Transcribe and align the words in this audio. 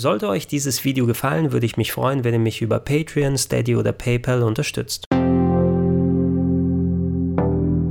Sollte 0.00 0.28
euch 0.28 0.46
dieses 0.46 0.84
Video 0.84 1.06
gefallen, 1.06 1.50
würde 1.50 1.66
ich 1.66 1.76
mich 1.76 1.90
freuen, 1.90 2.22
wenn 2.22 2.32
ihr 2.32 2.38
mich 2.38 2.62
über 2.62 2.78
Patreon, 2.78 3.36
Steady 3.36 3.74
oder 3.74 3.90
PayPal 3.90 4.44
unterstützt. 4.44 5.06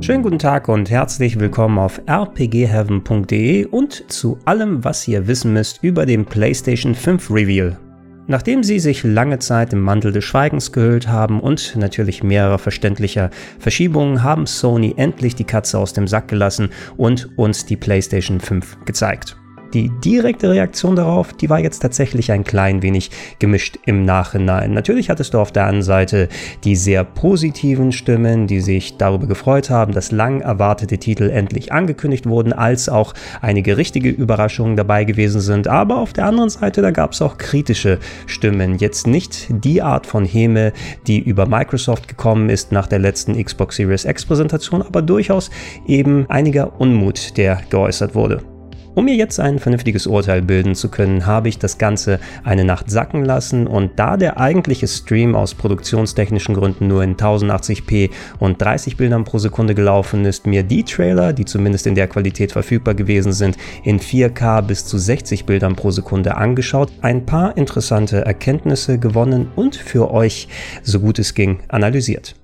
Schönen 0.00 0.22
guten 0.22 0.38
Tag 0.38 0.68
und 0.68 0.88
herzlich 0.88 1.38
willkommen 1.38 1.78
auf 1.78 2.00
rpgheaven.de 2.08 3.66
und 3.66 4.10
zu 4.10 4.38
allem, 4.46 4.82
was 4.84 5.06
ihr 5.06 5.26
wissen 5.26 5.52
müsst 5.52 5.80
über 5.82 6.06
den 6.06 6.24
PlayStation 6.24 6.94
5 6.94 7.30
Reveal. 7.30 7.78
Nachdem 8.26 8.62
sie 8.62 8.78
sich 8.78 9.04
lange 9.04 9.38
Zeit 9.38 9.74
im 9.74 9.82
Mantel 9.82 10.10
des 10.10 10.24
Schweigens 10.24 10.72
gehüllt 10.72 11.08
haben 11.08 11.40
und 11.40 11.76
natürlich 11.76 12.22
mehrere 12.22 12.58
verständlicher 12.58 13.28
Verschiebungen, 13.58 14.22
haben 14.22 14.46
Sony 14.46 14.94
endlich 14.96 15.34
die 15.34 15.44
Katze 15.44 15.78
aus 15.78 15.92
dem 15.92 16.08
Sack 16.08 16.28
gelassen 16.28 16.70
und 16.96 17.28
uns 17.36 17.66
die 17.66 17.76
PlayStation 17.76 18.40
5 18.40 18.86
gezeigt. 18.86 19.36
Die 19.74 19.90
direkte 19.90 20.50
Reaktion 20.50 20.96
darauf, 20.96 21.34
die 21.34 21.50
war 21.50 21.58
jetzt 21.58 21.80
tatsächlich 21.80 22.32
ein 22.32 22.44
klein 22.44 22.80
wenig 22.82 23.10
gemischt 23.38 23.78
im 23.84 24.06
Nachhinein. 24.06 24.72
Natürlich 24.72 25.10
hattest 25.10 25.34
du 25.34 25.38
auf 25.38 25.52
der 25.52 25.66
einen 25.66 25.82
Seite 25.82 26.28
die 26.64 26.74
sehr 26.74 27.04
positiven 27.04 27.92
Stimmen, 27.92 28.46
die 28.46 28.60
sich 28.60 28.96
darüber 28.96 29.26
gefreut 29.26 29.68
haben, 29.68 29.92
dass 29.92 30.10
lang 30.10 30.40
erwartete 30.40 30.96
Titel 30.96 31.28
endlich 31.28 31.70
angekündigt 31.70 32.26
wurden, 32.26 32.54
als 32.54 32.88
auch 32.88 33.12
einige 33.42 33.76
richtige 33.76 34.08
Überraschungen 34.08 34.76
dabei 34.76 35.04
gewesen 35.04 35.42
sind. 35.42 35.68
Aber 35.68 35.98
auf 35.98 36.14
der 36.14 36.24
anderen 36.24 36.48
Seite, 36.48 36.80
da 36.80 36.90
gab 36.90 37.12
es 37.12 37.20
auch 37.20 37.36
kritische 37.36 37.98
Stimmen. 38.26 38.78
Jetzt 38.78 39.06
nicht 39.06 39.48
die 39.50 39.82
Art 39.82 40.06
von 40.06 40.24
Häme, 40.24 40.72
die 41.06 41.18
über 41.18 41.46
Microsoft 41.46 42.08
gekommen 42.08 42.48
ist 42.48 42.72
nach 42.72 42.86
der 42.86 43.00
letzten 43.00 43.42
Xbox 43.42 43.76
Series 43.76 44.06
X 44.06 44.24
Präsentation, 44.24 44.80
aber 44.80 45.02
durchaus 45.02 45.50
eben 45.86 46.24
einiger 46.30 46.80
Unmut, 46.80 47.36
der 47.36 47.60
geäußert 47.68 48.14
wurde. 48.14 48.57
Um 48.98 49.04
mir 49.04 49.14
jetzt 49.14 49.38
ein 49.38 49.60
vernünftiges 49.60 50.08
Urteil 50.08 50.42
bilden 50.42 50.74
zu 50.74 50.88
können, 50.88 51.24
habe 51.24 51.48
ich 51.48 51.60
das 51.60 51.78
Ganze 51.78 52.18
eine 52.42 52.64
Nacht 52.64 52.90
sacken 52.90 53.24
lassen 53.24 53.68
und 53.68 53.92
da 53.94 54.16
der 54.16 54.40
eigentliche 54.40 54.88
Stream 54.88 55.36
aus 55.36 55.54
produktionstechnischen 55.54 56.56
Gründen 56.56 56.88
nur 56.88 57.04
in 57.04 57.14
1080p 57.14 58.10
und 58.40 58.60
30 58.60 58.96
Bildern 58.96 59.22
pro 59.22 59.38
Sekunde 59.38 59.76
gelaufen 59.76 60.24
ist, 60.24 60.48
mir 60.48 60.64
die 60.64 60.82
Trailer, 60.82 61.32
die 61.32 61.44
zumindest 61.44 61.86
in 61.86 61.94
der 61.94 62.08
Qualität 62.08 62.50
verfügbar 62.50 62.94
gewesen 62.94 63.32
sind, 63.32 63.56
in 63.84 64.00
4K 64.00 64.62
bis 64.62 64.84
zu 64.84 64.98
60 64.98 65.46
Bildern 65.46 65.76
pro 65.76 65.92
Sekunde 65.92 66.36
angeschaut, 66.36 66.90
ein 67.00 67.24
paar 67.24 67.56
interessante 67.56 68.26
Erkenntnisse 68.26 68.98
gewonnen 68.98 69.46
und 69.54 69.76
für 69.76 70.10
euch, 70.10 70.48
so 70.82 70.98
gut 70.98 71.20
es 71.20 71.34
ging, 71.34 71.60
analysiert. 71.68 72.34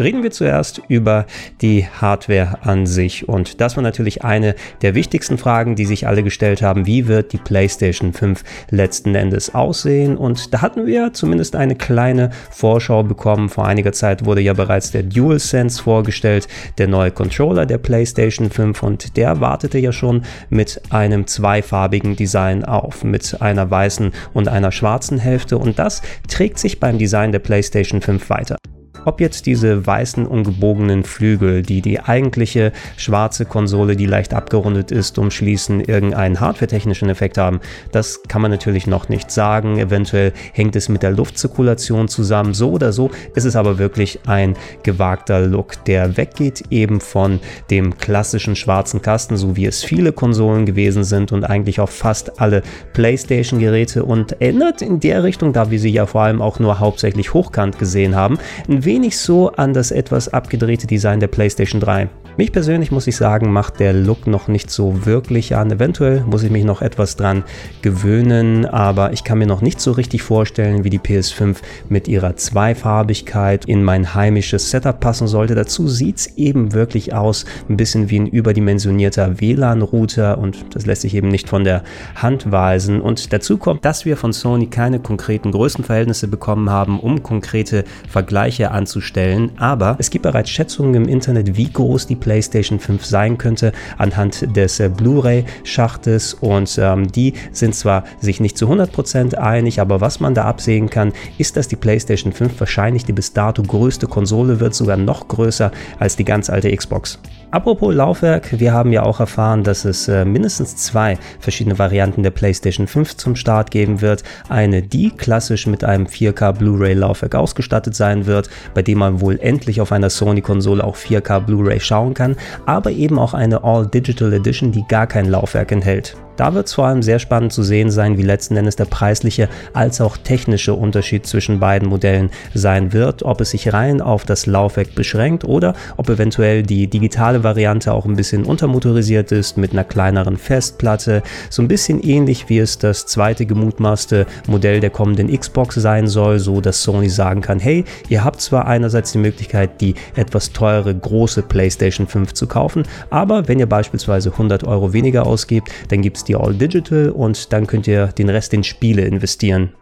Reden 0.00 0.22
wir 0.22 0.30
zuerst 0.30 0.80
über 0.88 1.26
die 1.60 1.86
Hardware 1.86 2.58
an 2.62 2.86
sich. 2.86 3.28
Und 3.28 3.60
das 3.60 3.76
war 3.76 3.82
natürlich 3.82 4.24
eine 4.24 4.54
der 4.80 4.94
wichtigsten 4.94 5.36
Fragen, 5.36 5.76
die 5.76 5.84
sich 5.84 6.06
alle 6.06 6.22
gestellt 6.22 6.62
haben. 6.62 6.86
Wie 6.86 7.06
wird 7.06 7.34
die 7.34 7.38
PlayStation 7.38 8.14
5 8.14 8.42
letzten 8.70 9.14
Endes 9.14 9.54
aussehen? 9.54 10.16
Und 10.16 10.54
da 10.54 10.62
hatten 10.62 10.86
wir 10.86 11.12
zumindest 11.12 11.54
eine 11.54 11.76
kleine 11.76 12.30
Vorschau 12.50 13.02
bekommen. 13.02 13.50
Vor 13.50 13.66
einiger 13.66 13.92
Zeit 13.92 14.24
wurde 14.24 14.40
ja 14.40 14.54
bereits 14.54 14.90
der 14.90 15.02
DualSense 15.02 15.82
vorgestellt, 15.82 16.48
der 16.78 16.88
neue 16.88 17.10
Controller 17.10 17.66
der 17.66 17.78
PlayStation 17.78 18.50
5. 18.50 18.82
Und 18.82 19.16
der 19.18 19.40
wartete 19.40 19.78
ja 19.78 19.92
schon 19.92 20.22
mit 20.48 20.80
einem 20.88 21.26
zweifarbigen 21.26 22.16
Design 22.16 22.64
auf, 22.64 23.04
mit 23.04 23.42
einer 23.42 23.70
weißen 23.70 24.12
und 24.32 24.48
einer 24.48 24.72
schwarzen 24.72 25.18
Hälfte. 25.18 25.58
Und 25.58 25.78
das 25.78 26.00
trägt 26.26 26.58
sich 26.58 26.80
beim 26.80 26.96
Design 26.96 27.32
der 27.32 27.40
PlayStation 27.40 28.00
5 28.00 28.30
weiter. 28.30 28.56
Ob 29.04 29.20
jetzt 29.20 29.46
diese 29.46 29.86
weißen 29.86 30.26
ungebogenen 30.26 31.04
Flügel, 31.04 31.62
die 31.62 31.80
die 31.80 32.00
eigentliche 32.00 32.72
schwarze 32.96 33.44
Konsole, 33.44 33.96
die 33.96 34.06
leicht 34.06 34.34
abgerundet 34.34 34.90
ist, 34.90 35.18
umschließen, 35.18 35.80
irgendeinen 35.80 36.40
hardwaretechnischen 36.40 37.08
Effekt 37.08 37.38
haben, 37.38 37.60
das 37.92 38.22
kann 38.28 38.42
man 38.42 38.50
natürlich 38.50 38.86
noch 38.86 39.08
nicht 39.08 39.30
sagen. 39.30 39.78
Eventuell 39.78 40.32
hängt 40.52 40.76
es 40.76 40.88
mit 40.88 41.02
der 41.02 41.12
Luftzirkulation 41.12 42.08
zusammen. 42.08 42.54
So 42.54 42.70
oder 42.72 42.92
so 42.92 43.10
ist 43.34 43.44
es 43.44 43.56
aber 43.56 43.78
wirklich 43.78 44.20
ein 44.26 44.56
gewagter 44.82 45.40
Look, 45.40 45.84
der 45.84 46.16
weggeht 46.16 46.64
eben 46.70 47.00
von 47.00 47.40
dem 47.70 47.96
klassischen 47.98 48.56
schwarzen 48.56 49.02
Kasten, 49.02 49.36
so 49.36 49.56
wie 49.56 49.66
es 49.66 49.82
viele 49.82 50.12
Konsolen 50.12 50.66
gewesen 50.66 51.04
sind 51.04 51.32
und 51.32 51.44
eigentlich 51.44 51.80
auf 51.80 51.90
fast 51.90 52.40
alle 52.40 52.62
PlayStation-Geräte 52.92 54.04
und 54.04 54.40
erinnert 54.40 54.82
in 54.82 55.00
der 55.00 55.22
Richtung, 55.22 55.52
da 55.52 55.70
wir 55.70 55.78
sie 55.78 55.90
ja 55.90 56.06
vor 56.06 56.22
allem 56.22 56.42
auch 56.42 56.58
nur 56.58 56.78
hauptsächlich 56.80 57.34
hochkant 57.34 57.78
gesehen 57.78 58.16
haben, 58.16 58.38
ein 58.68 58.84
wenig 58.90 59.16
so 59.16 59.52
an 59.52 59.72
das 59.72 59.92
etwas 59.92 60.26
abgedrehte 60.28 60.88
Design 60.88 61.20
der 61.20 61.28
PlayStation 61.28 61.80
3. 61.80 62.08
Mich 62.36 62.52
persönlich 62.52 62.90
muss 62.90 63.06
ich 63.06 63.16
sagen, 63.16 63.52
macht 63.52 63.80
der 63.80 63.92
Look 63.92 64.26
noch 64.26 64.48
nicht 64.48 64.70
so 64.70 65.04
wirklich 65.04 65.56
an. 65.56 65.70
Eventuell 65.70 66.22
muss 66.24 66.42
ich 66.42 66.50
mich 66.50 66.64
noch 66.64 66.80
etwas 66.80 67.16
dran 67.16 67.44
gewöhnen, 67.82 68.66
aber 68.66 69.12
ich 69.12 69.24
kann 69.24 69.38
mir 69.38 69.46
noch 69.46 69.62
nicht 69.62 69.80
so 69.80 69.92
richtig 69.92 70.22
vorstellen, 70.22 70.84
wie 70.84 70.90
die 70.90 71.00
PS5 71.00 71.56
mit 71.88 72.08
ihrer 72.08 72.36
Zweifarbigkeit 72.36 73.64
in 73.64 73.82
mein 73.82 74.14
heimisches 74.14 74.70
Setup 74.70 75.00
passen 75.00 75.26
sollte. 75.26 75.54
Dazu 75.54 75.88
sieht 75.88 76.18
es 76.18 76.36
eben 76.36 76.72
wirklich 76.72 77.14
aus, 77.14 77.44
ein 77.68 77.76
bisschen 77.76 78.10
wie 78.10 78.20
ein 78.20 78.26
überdimensionierter 78.26 79.40
WLAN-Router 79.40 80.38
und 80.38 80.74
das 80.74 80.86
lässt 80.86 81.02
sich 81.02 81.14
eben 81.14 81.28
nicht 81.28 81.48
von 81.48 81.64
der 81.64 81.82
Hand 82.14 82.50
weisen. 82.52 83.00
Und 83.00 83.32
dazu 83.32 83.58
kommt, 83.58 83.84
dass 83.84 84.04
wir 84.04 84.16
von 84.16 84.32
Sony 84.32 84.68
keine 84.68 85.00
konkreten 85.00 85.50
Größenverhältnisse 85.50 86.28
bekommen 86.28 86.70
haben, 86.70 87.00
um 87.00 87.22
konkrete 87.22 87.84
Vergleiche 88.08 88.70
anzustellen. 88.70 89.50
Aber 89.56 89.96
es 89.98 90.10
gibt 90.10 90.22
bereits 90.22 90.50
Schätzungen 90.50 90.94
im 90.94 91.08
Internet, 91.08 91.56
wie 91.56 91.70
groß 91.70 92.06
die 92.06 92.19
PlayStation 92.20 92.78
5 92.78 93.04
sein 93.04 93.38
könnte 93.38 93.72
anhand 93.98 94.56
des 94.56 94.78
äh, 94.80 94.88
Blu-ray-Schachtes 94.88 96.34
und 96.34 96.78
ähm, 96.80 97.10
die 97.10 97.34
sind 97.52 97.74
zwar 97.74 98.04
sich 98.20 98.40
nicht 98.40 98.56
zu 98.56 98.66
100% 98.70 99.34
einig, 99.34 99.80
aber 99.80 100.00
was 100.00 100.20
man 100.20 100.34
da 100.34 100.44
absehen 100.44 100.90
kann, 100.90 101.12
ist, 101.38 101.56
dass 101.56 101.68
die 101.68 101.76
PlayStation 101.76 102.32
5 102.32 102.60
wahrscheinlich 102.60 103.04
die 103.04 103.12
bis 103.12 103.32
dato 103.32 103.62
größte 103.62 104.06
Konsole 104.06 104.60
wird, 104.60 104.74
sogar 104.74 104.96
noch 104.96 105.28
größer 105.28 105.72
als 105.98 106.16
die 106.16 106.24
ganz 106.24 106.50
alte 106.50 106.74
Xbox. 106.74 107.18
Apropos 107.52 107.92
Laufwerk, 107.92 108.60
wir 108.60 108.72
haben 108.72 108.92
ja 108.92 109.02
auch 109.02 109.18
erfahren, 109.18 109.64
dass 109.64 109.84
es 109.84 110.06
äh, 110.06 110.24
mindestens 110.24 110.76
zwei 110.76 111.18
verschiedene 111.40 111.80
Varianten 111.80 112.22
der 112.22 112.30
PlayStation 112.30 112.86
5 112.86 113.16
zum 113.16 113.34
Start 113.34 113.72
geben 113.72 114.00
wird. 114.00 114.22
Eine, 114.48 114.82
die 114.82 115.10
klassisch 115.10 115.66
mit 115.66 115.82
einem 115.82 116.06
4K 116.06 116.52
Blu-ray 116.52 116.94
Laufwerk 116.94 117.34
ausgestattet 117.34 117.96
sein 117.96 118.26
wird, 118.26 118.48
bei 118.72 118.82
dem 118.82 118.98
man 118.98 119.20
wohl 119.20 119.40
endlich 119.40 119.80
auf 119.80 119.90
einer 119.90 120.10
Sony-Konsole 120.10 120.84
auch 120.84 120.96
4K 120.96 121.40
Blu-ray 121.40 121.80
schauen 121.80 122.09
kann, 122.14 122.36
aber 122.66 122.90
eben 122.90 123.18
auch 123.18 123.34
eine 123.34 123.64
All-Digital 123.64 124.32
Edition, 124.32 124.72
die 124.72 124.84
gar 124.88 125.06
kein 125.06 125.26
Laufwerk 125.26 125.72
enthält. 125.72 126.16
Da 126.40 126.54
wird 126.54 126.68
es 126.68 126.72
vor 126.72 126.86
allem 126.86 127.02
sehr 127.02 127.18
spannend 127.18 127.52
zu 127.52 127.62
sehen 127.62 127.90
sein, 127.90 128.16
wie 128.16 128.22
letzten 128.22 128.56
Endes 128.56 128.74
der 128.74 128.86
preisliche 128.86 129.50
als 129.74 130.00
auch 130.00 130.16
technische 130.16 130.72
Unterschied 130.72 131.26
zwischen 131.26 131.60
beiden 131.60 131.86
Modellen 131.86 132.30
sein 132.54 132.94
wird, 132.94 133.24
ob 133.24 133.42
es 133.42 133.50
sich 133.50 133.74
rein 133.74 134.00
auf 134.00 134.24
das 134.24 134.46
Laufwerk 134.46 134.94
beschränkt 134.94 135.44
oder 135.44 135.74
ob 135.98 136.08
eventuell 136.08 136.62
die 136.62 136.86
digitale 136.86 137.44
Variante 137.44 137.92
auch 137.92 138.06
ein 138.06 138.16
bisschen 138.16 138.46
untermotorisiert 138.46 139.32
ist 139.32 139.58
mit 139.58 139.72
einer 139.72 139.84
kleineren 139.84 140.38
Festplatte, 140.38 141.22
so 141.50 141.60
ein 141.60 141.68
bisschen 141.68 142.02
ähnlich 142.02 142.48
wie 142.48 142.60
es 142.60 142.78
das 142.78 143.04
zweite 143.04 143.44
gemutmaßte 143.44 144.24
Modell 144.46 144.80
der 144.80 144.88
kommenden 144.88 145.28
Xbox 145.38 145.74
sein 145.74 146.06
soll, 146.06 146.38
so 146.38 146.62
dass 146.62 146.82
Sony 146.82 147.10
sagen 147.10 147.42
kann, 147.42 147.58
hey, 147.58 147.84
ihr 148.08 148.24
habt 148.24 148.40
zwar 148.40 148.66
einerseits 148.66 149.12
die 149.12 149.18
Möglichkeit, 149.18 149.82
die 149.82 149.94
etwas 150.16 150.54
teure 150.54 150.94
große 150.94 151.42
PlayStation 151.42 152.06
5 152.06 152.32
zu 152.32 152.46
kaufen, 152.46 152.84
aber 153.10 153.46
wenn 153.46 153.58
ihr 153.58 153.68
beispielsweise 153.68 154.30
100 154.30 154.64
Euro 154.64 154.94
weniger 154.94 155.26
ausgebt, 155.26 155.68
dann 155.88 156.00
gibt 156.00 156.16
es 156.16 156.29
die 156.30 156.36
All 156.36 156.54
Digital 156.54 157.10
und 157.10 157.52
dann 157.52 157.66
könnt 157.66 157.88
ihr 157.88 158.06
den 158.06 158.28
Rest 158.28 158.54
in 158.54 158.62
Spiele 158.62 159.02
investieren. 159.02 159.72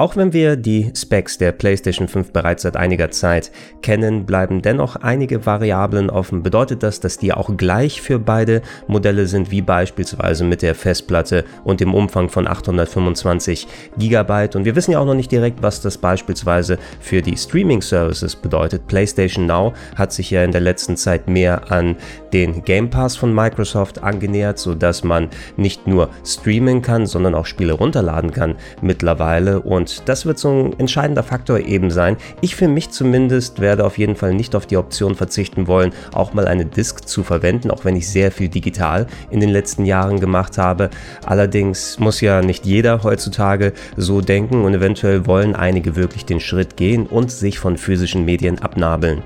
Auch 0.00 0.16
wenn 0.16 0.32
wir 0.32 0.56
die 0.56 0.90
Specs 0.96 1.36
der 1.36 1.52
PlayStation 1.52 2.08
5 2.08 2.32
bereits 2.32 2.62
seit 2.62 2.74
einiger 2.74 3.10
Zeit 3.10 3.52
kennen, 3.82 4.24
bleiben 4.24 4.62
dennoch 4.62 4.96
einige 4.96 5.44
Variablen 5.44 6.08
offen. 6.08 6.42
Bedeutet 6.42 6.82
das, 6.82 7.00
dass 7.00 7.18
die 7.18 7.34
auch 7.34 7.54
gleich 7.58 8.00
für 8.00 8.18
beide 8.18 8.62
Modelle 8.86 9.26
sind, 9.26 9.50
wie 9.50 9.60
beispielsweise 9.60 10.44
mit 10.44 10.62
der 10.62 10.74
Festplatte 10.74 11.44
und 11.64 11.80
dem 11.80 11.92
Umfang 11.92 12.30
von 12.30 12.46
825 12.46 13.68
GB? 13.98 14.48
Und 14.54 14.64
wir 14.64 14.74
wissen 14.74 14.92
ja 14.92 15.00
auch 15.00 15.04
noch 15.04 15.12
nicht 15.12 15.32
direkt, 15.32 15.62
was 15.62 15.82
das 15.82 15.98
beispielsweise 15.98 16.78
für 17.00 17.20
die 17.20 17.36
Streaming-Services 17.36 18.36
bedeutet. 18.36 18.86
PlayStation 18.86 19.44
Now 19.44 19.74
hat 19.96 20.14
sich 20.14 20.30
ja 20.30 20.42
in 20.42 20.52
der 20.52 20.62
letzten 20.62 20.96
Zeit 20.96 21.28
mehr 21.28 21.70
an 21.70 21.96
den 22.32 22.64
Game 22.64 22.88
Pass 22.88 23.18
von 23.18 23.34
Microsoft 23.34 24.02
angenähert, 24.02 24.58
sodass 24.58 25.04
man 25.04 25.28
nicht 25.58 25.86
nur 25.86 26.08
streamen 26.24 26.80
kann, 26.80 27.04
sondern 27.04 27.34
auch 27.34 27.44
Spiele 27.44 27.74
runterladen 27.74 28.32
kann 28.32 28.54
mittlerweile. 28.80 29.60
Und 29.60 29.89
das 30.04 30.26
wird 30.26 30.38
so 30.38 30.50
ein 30.50 30.78
entscheidender 30.78 31.22
Faktor 31.22 31.58
eben 31.60 31.90
sein. 31.90 32.16
Ich 32.40 32.56
für 32.56 32.68
mich 32.68 32.90
zumindest 32.90 33.60
werde 33.60 33.84
auf 33.84 33.98
jeden 33.98 34.16
Fall 34.16 34.34
nicht 34.34 34.54
auf 34.54 34.66
die 34.66 34.76
Option 34.76 35.14
verzichten 35.14 35.66
wollen, 35.66 35.92
auch 36.12 36.32
mal 36.32 36.46
eine 36.46 36.66
Disk 36.66 37.06
zu 37.08 37.22
verwenden, 37.22 37.70
auch 37.70 37.84
wenn 37.84 37.96
ich 37.96 38.08
sehr 38.08 38.32
viel 38.32 38.48
digital 38.48 39.06
in 39.30 39.40
den 39.40 39.50
letzten 39.50 39.84
Jahren 39.84 40.20
gemacht 40.20 40.58
habe. 40.58 40.90
Allerdings 41.24 41.98
muss 41.98 42.20
ja 42.20 42.42
nicht 42.42 42.66
jeder 42.66 43.02
heutzutage 43.02 43.72
so 43.96 44.20
denken 44.20 44.64
und 44.64 44.74
eventuell 44.74 45.26
wollen 45.26 45.54
einige 45.54 45.96
wirklich 45.96 46.24
den 46.24 46.40
Schritt 46.40 46.76
gehen 46.76 47.06
und 47.06 47.30
sich 47.30 47.58
von 47.58 47.76
physischen 47.76 48.24
Medien 48.24 48.60
abnabeln. 48.60 49.22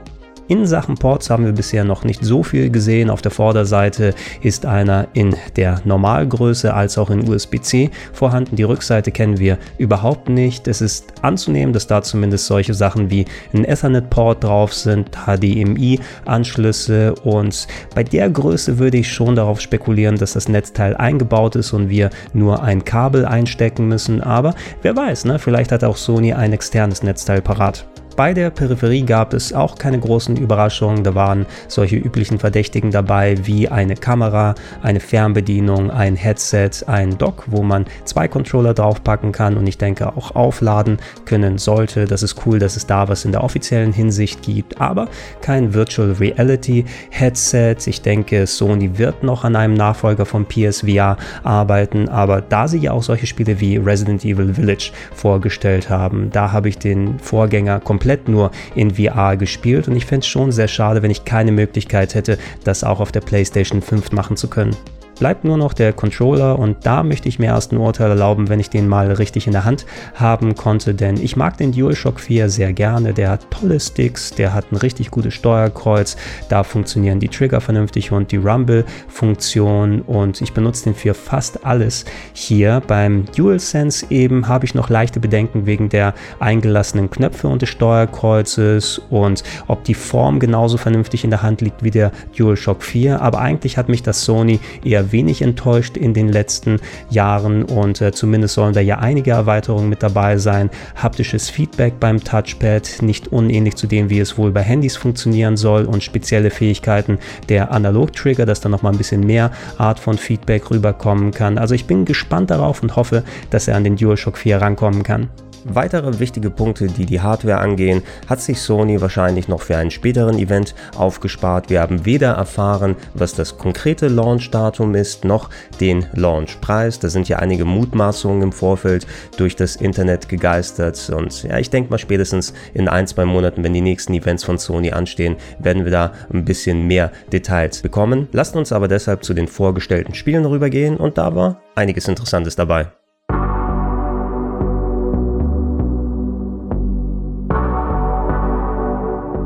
In 0.46 0.66
Sachen 0.66 0.96
Ports 0.96 1.30
haben 1.30 1.46
wir 1.46 1.52
bisher 1.52 1.84
noch 1.84 2.04
nicht 2.04 2.22
so 2.22 2.42
viel 2.42 2.68
gesehen. 2.68 3.08
Auf 3.08 3.22
der 3.22 3.30
Vorderseite 3.30 4.14
ist 4.42 4.66
einer 4.66 5.08
in 5.14 5.34
der 5.56 5.80
Normalgröße 5.84 6.74
als 6.74 6.98
auch 6.98 7.08
in 7.08 7.26
USB-C 7.26 7.90
vorhanden. 8.12 8.56
Die 8.56 8.62
Rückseite 8.62 9.10
kennen 9.10 9.38
wir 9.38 9.56
überhaupt 9.78 10.28
nicht. 10.28 10.68
Es 10.68 10.82
ist 10.82 11.14
anzunehmen, 11.22 11.72
dass 11.72 11.86
da 11.86 12.02
zumindest 12.02 12.46
solche 12.46 12.74
Sachen 12.74 13.08
wie 13.08 13.24
ein 13.54 13.64
Ethernet-Port 13.64 14.44
drauf 14.44 14.74
sind, 14.74 15.16
HDMI-Anschlüsse 15.26 17.14
und 17.14 17.66
bei 17.94 18.04
der 18.04 18.28
Größe 18.28 18.78
würde 18.78 18.98
ich 18.98 19.10
schon 19.10 19.36
darauf 19.36 19.62
spekulieren, 19.62 20.18
dass 20.18 20.34
das 20.34 20.50
Netzteil 20.50 20.94
eingebaut 20.94 21.56
ist 21.56 21.72
und 21.72 21.88
wir 21.88 22.10
nur 22.34 22.62
ein 22.62 22.84
Kabel 22.84 23.24
einstecken 23.24 23.88
müssen. 23.88 24.20
Aber 24.20 24.54
wer 24.82 24.94
weiß, 24.94 25.24
ne? 25.24 25.38
vielleicht 25.38 25.72
hat 25.72 25.84
auch 25.84 25.96
Sony 25.96 26.34
ein 26.34 26.52
externes 26.52 27.02
Netzteil 27.02 27.40
parat. 27.40 27.86
Bei 28.16 28.32
der 28.32 28.50
Peripherie 28.50 29.02
gab 29.02 29.34
es 29.34 29.52
auch 29.52 29.76
keine 29.76 29.98
großen 29.98 30.36
Überraschungen. 30.36 31.02
Da 31.02 31.16
waren 31.16 31.46
solche 31.66 31.96
üblichen 31.96 32.38
Verdächtigen 32.38 32.92
dabei 32.92 33.36
wie 33.44 33.68
eine 33.68 33.96
Kamera, 33.96 34.54
eine 34.82 35.00
Fernbedienung, 35.00 35.90
ein 35.90 36.14
Headset, 36.14 36.70
ein 36.86 37.18
Dock, 37.18 37.44
wo 37.48 37.64
man 37.64 37.86
zwei 38.04 38.28
Controller 38.28 38.72
draufpacken 38.72 39.32
kann 39.32 39.56
und 39.56 39.66
ich 39.66 39.78
denke 39.78 40.16
auch 40.16 40.36
aufladen 40.36 40.98
können 41.24 41.58
sollte. 41.58 42.04
Das 42.04 42.22
ist 42.22 42.46
cool, 42.46 42.60
dass 42.60 42.76
es 42.76 42.86
da 42.86 43.08
was 43.08 43.24
in 43.24 43.32
der 43.32 43.42
offiziellen 43.42 43.92
Hinsicht 43.92 44.42
gibt, 44.42 44.80
aber 44.80 45.08
kein 45.40 45.74
Virtual 45.74 46.12
Reality 46.12 46.84
Headset. 47.10 47.78
Ich 47.86 48.02
denke, 48.02 48.46
Sony 48.46 48.96
wird 48.96 49.24
noch 49.24 49.42
an 49.42 49.56
einem 49.56 49.74
Nachfolger 49.74 50.24
von 50.24 50.46
PSVR 50.46 51.16
arbeiten, 51.42 52.08
aber 52.08 52.40
da 52.42 52.68
sie 52.68 52.78
ja 52.78 52.92
auch 52.92 53.02
solche 53.02 53.26
Spiele 53.26 53.58
wie 53.58 53.76
Resident 53.76 54.24
Evil 54.24 54.54
Village 54.54 54.92
vorgestellt 55.12 55.90
haben, 55.90 56.30
da 56.30 56.52
habe 56.52 56.68
ich 56.68 56.78
den 56.78 57.18
Vorgänger 57.18 57.80
komplett 57.80 58.03
komplett 58.04 58.28
nur 58.28 58.50
in 58.74 58.96
VR 58.96 59.38
gespielt. 59.38 59.88
Und 59.88 59.96
ich 59.96 60.04
fände 60.04 60.20
es 60.20 60.26
schon 60.26 60.52
sehr 60.52 60.68
schade, 60.68 61.02
wenn 61.02 61.10
ich 61.10 61.24
keine 61.24 61.52
Möglichkeit 61.52 62.14
hätte, 62.14 62.36
das 62.62 62.84
auch 62.84 63.00
auf 63.00 63.12
der 63.12 63.20
PlayStation 63.20 63.80
5 63.80 64.12
machen 64.12 64.36
zu 64.36 64.48
können 64.48 64.76
bleibt 65.18 65.44
nur 65.44 65.56
noch 65.56 65.72
der 65.72 65.92
Controller 65.92 66.58
und 66.58 66.84
da 66.84 67.02
möchte 67.02 67.28
ich 67.28 67.38
mir 67.38 67.46
erst 67.46 67.72
ein 67.72 67.78
Urteil 67.78 68.10
erlauben, 68.10 68.48
wenn 68.48 68.60
ich 68.60 68.70
den 68.70 68.88
mal 68.88 69.10
richtig 69.12 69.46
in 69.46 69.52
der 69.52 69.64
Hand 69.64 69.86
haben 70.14 70.54
konnte, 70.54 70.94
denn 70.94 71.16
ich 71.16 71.36
mag 71.36 71.56
den 71.56 71.72
DualShock 71.72 72.20
4 72.20 72.48
sehr 72.48 72.72
gerne. 72.72 73.14
Der 73.14 73.30
hat 73.30 73.50
tolle 73.50 73.80
Sticks, 73.80 74.30
der 74.30 74.54
hat 74.54 74.72
ein 74.72 74.76
richtig 74.76 75.10
gutes 75.10 75.34
Steuerkreuz, 75.34 76.16
da 76.48 76.64
funktionieren 76.64 77.20
die 77.20 77.28
Trigger 77.28 77.60
vernünftig 77.60 78.12
und 78.12 78.32
die 78.32 78.36
Rumble-Funktion 78.36 80.02
und 80.02 80.40
ich 80.40 80.52
benutze 80.52 80.84
den 80.84 80.94
für 80.94 81.14
fast 81.14 81.64
alles 81.64 82.04
hier. 82.32 82.82
Beim 82.86 83.24
DualSense 83.36 84.06
eben 84.10 84.48
habe 84.48 84.64
ich 84.64 84.74
noch 84.74 84.90
leichte 84.90 85.20
Bedenken 85.20 85.66
wegen 85.66 85.88
der 85.88 86.14
eingelassenen 86.40 87.10
Knöpfe 87.10 87.48
und 87.48 87.62
des 87.62 87.68
Steuerkreuzes 87.68 89.00
und 89.10 89.42
ob 89.66 89.84
die 89.84 89.94
Form 89.94 90.40
genauso 90.40 90.76
vernünftig 90.76 91.24
in 91.24 91.30
der 91.30 91.42
Hand 91.42 91.60
liegt 91.60 91.82
wie 91.82 91.90
der 91.90 92.12
DualShock 92.36 92.82
4, 92.82 93.20
aber 93.20 93.40
eigentlich 93.40 93.76
hat 93.76 93.88
mich 93.88 94.02
das 94.02 94.24
Sony 94.24 94.60
eher 94.84 95.03
wenig 95.12 95.42
enttäuscht 95.42 95.96
in 95.96 96.14
den 96.14 96.28
letzten 96.28 96.80
Jahren 97.10 97.64
und 97.64 98.00
äh, 98.00 98.12
zumindest 98.12 98.54
sollen 98.54 98.74
da 98.74 98.80
ja 98.80 98.98
einige 98.98 99.32
Erweiterungen 99.32 99.88
mit 99.88 100.02
dabei 100.02 100.38
sein. 100.38 100.70
Haptisches 100.94 101.50
Feedback 101.50 102.00
beim 102.00 102.22
Touchpad, 102.22 103.02
nicht 103.02 103.28
unähnlich 103.28 103.76
zu 103.76 103.86
dem, 103.86 104.10
wie 104.10 104.20
es 104.20 104.38
wohl 104.38 104.52
bei 104.52 104.62
Handys 104.62 104.96
funktionieren 104.96 105.56
soll 105.56 105.84
und 105.84 106.02
spezielle 106.02 106.50
Fähigkeiten 106.50 107.18
der 107.48 107.72
Analog-Trigger, 107.72 108.46
dass 108.46 108.60
da 108.60 108.68
nochmal 108.68 108.92
ein 108.92 108.98
bisschen 108.98 109.26
mehr 109.26 109.50
Art 109.78 109.98
von 109.98 110.18
Feedback 110.18 110.70
rüberkommen 110.70 111.30
kann. 111.32 111.58
Also 111.58 111.74
ich 111.74 111.86
bin 111.86 112.04
gespannt 112.04 112.50
darauf 112.50 112.82
und 112.82 112.96
hoffe, 112.96 113.24
dass 113.50 113.68
er 113.68 113.76
an 113.76 113.84
den 113.84 113.96
DualShock 113.96 114.38
4 114.38 114.60
rankommen 114.60 115.02
kann. 115.02 115.28
Weitere 115.64 116.18
wichtige 116.18 116.50
Punkte, 116.50 116.88
die 116.88 117.06
die 117.06 117.22
Hardware 117.22 117.58
angehen, 117.58 118.02
hat 118.28 118.40
sich 118.40 118.60
Sony 118.60 119.00
wahrscheinlich 119.00 119.48
noch 119.48 119.62
für 119.62 119.76
einen 119.76 119.90
späteren 119.90 120.38
Event 120.38 120.74
aufgespart. 120.96 121.70
Wir 121.70 121.80
haben 121.80 122.04
weder 122.04 122.32
erfahren, 122.32 122.96
was 123.14 123.34
das 123.34 123.56
konkrete 123.56 124.08
Launchdatum 124.08 124.94
ist, 124.94 125.24
noch 125.24 125.48
den 125.80 126.06
Launchpreis. 126.12 126.98
Da 126.98 127.08
sind 127.08 127.28
ja 127.28 127.38
einige 127.38 127.64
Mutmaßungen 127.64 128.42
im 128.42 128.52
Vorfeld 128.52 129.06
durch 129.38 129.56
das 129.56 129.76
Internet 129.76 130.28
gegeistert 130.28 131.10
und 131.10 131.42
ja, 131.44 131.58
ich 131.58 131.70
denke 131.70 131.90
mal 131.90 131.98
spätestens 131.98 132.52
in 132.74 132.88
ein, 132.88 133.06
zwei 133.06 133.24
Monaten, 133.24 133.64
wenn 133.64 133.72
die 133.72 133.80
nächsten 133.80 134.12
Events 134.12 134.44
von 134.44 134.58
Sony 134.58 134.92
anstehen, 134.92 135.36
werden 135.58 135.84
wir 135.84 135.92
da 135.92 136.12
ein 136.32 136.44
bisschen 136.44 136.86
mehr 136.86 137.10
Details 137.32 137.80
bekommen. 137.80 138.28
Lasst 138.32 138.54
uns 138.54 138.70
aber 138.70 138.88
deshalb 138.88 139.24
zu 139.24 139.32
den 139.32 139.48
vorgestellten 139.48 140.14
Spielen 140.14 140.44
rübergehen 140.44 140.98
und 140.98 141.16
da 141.16 141.34
war 141.34 141.62
einiges 141.74 142.06
Interessantes 142.06 142.54
dabei. 142.54 142.88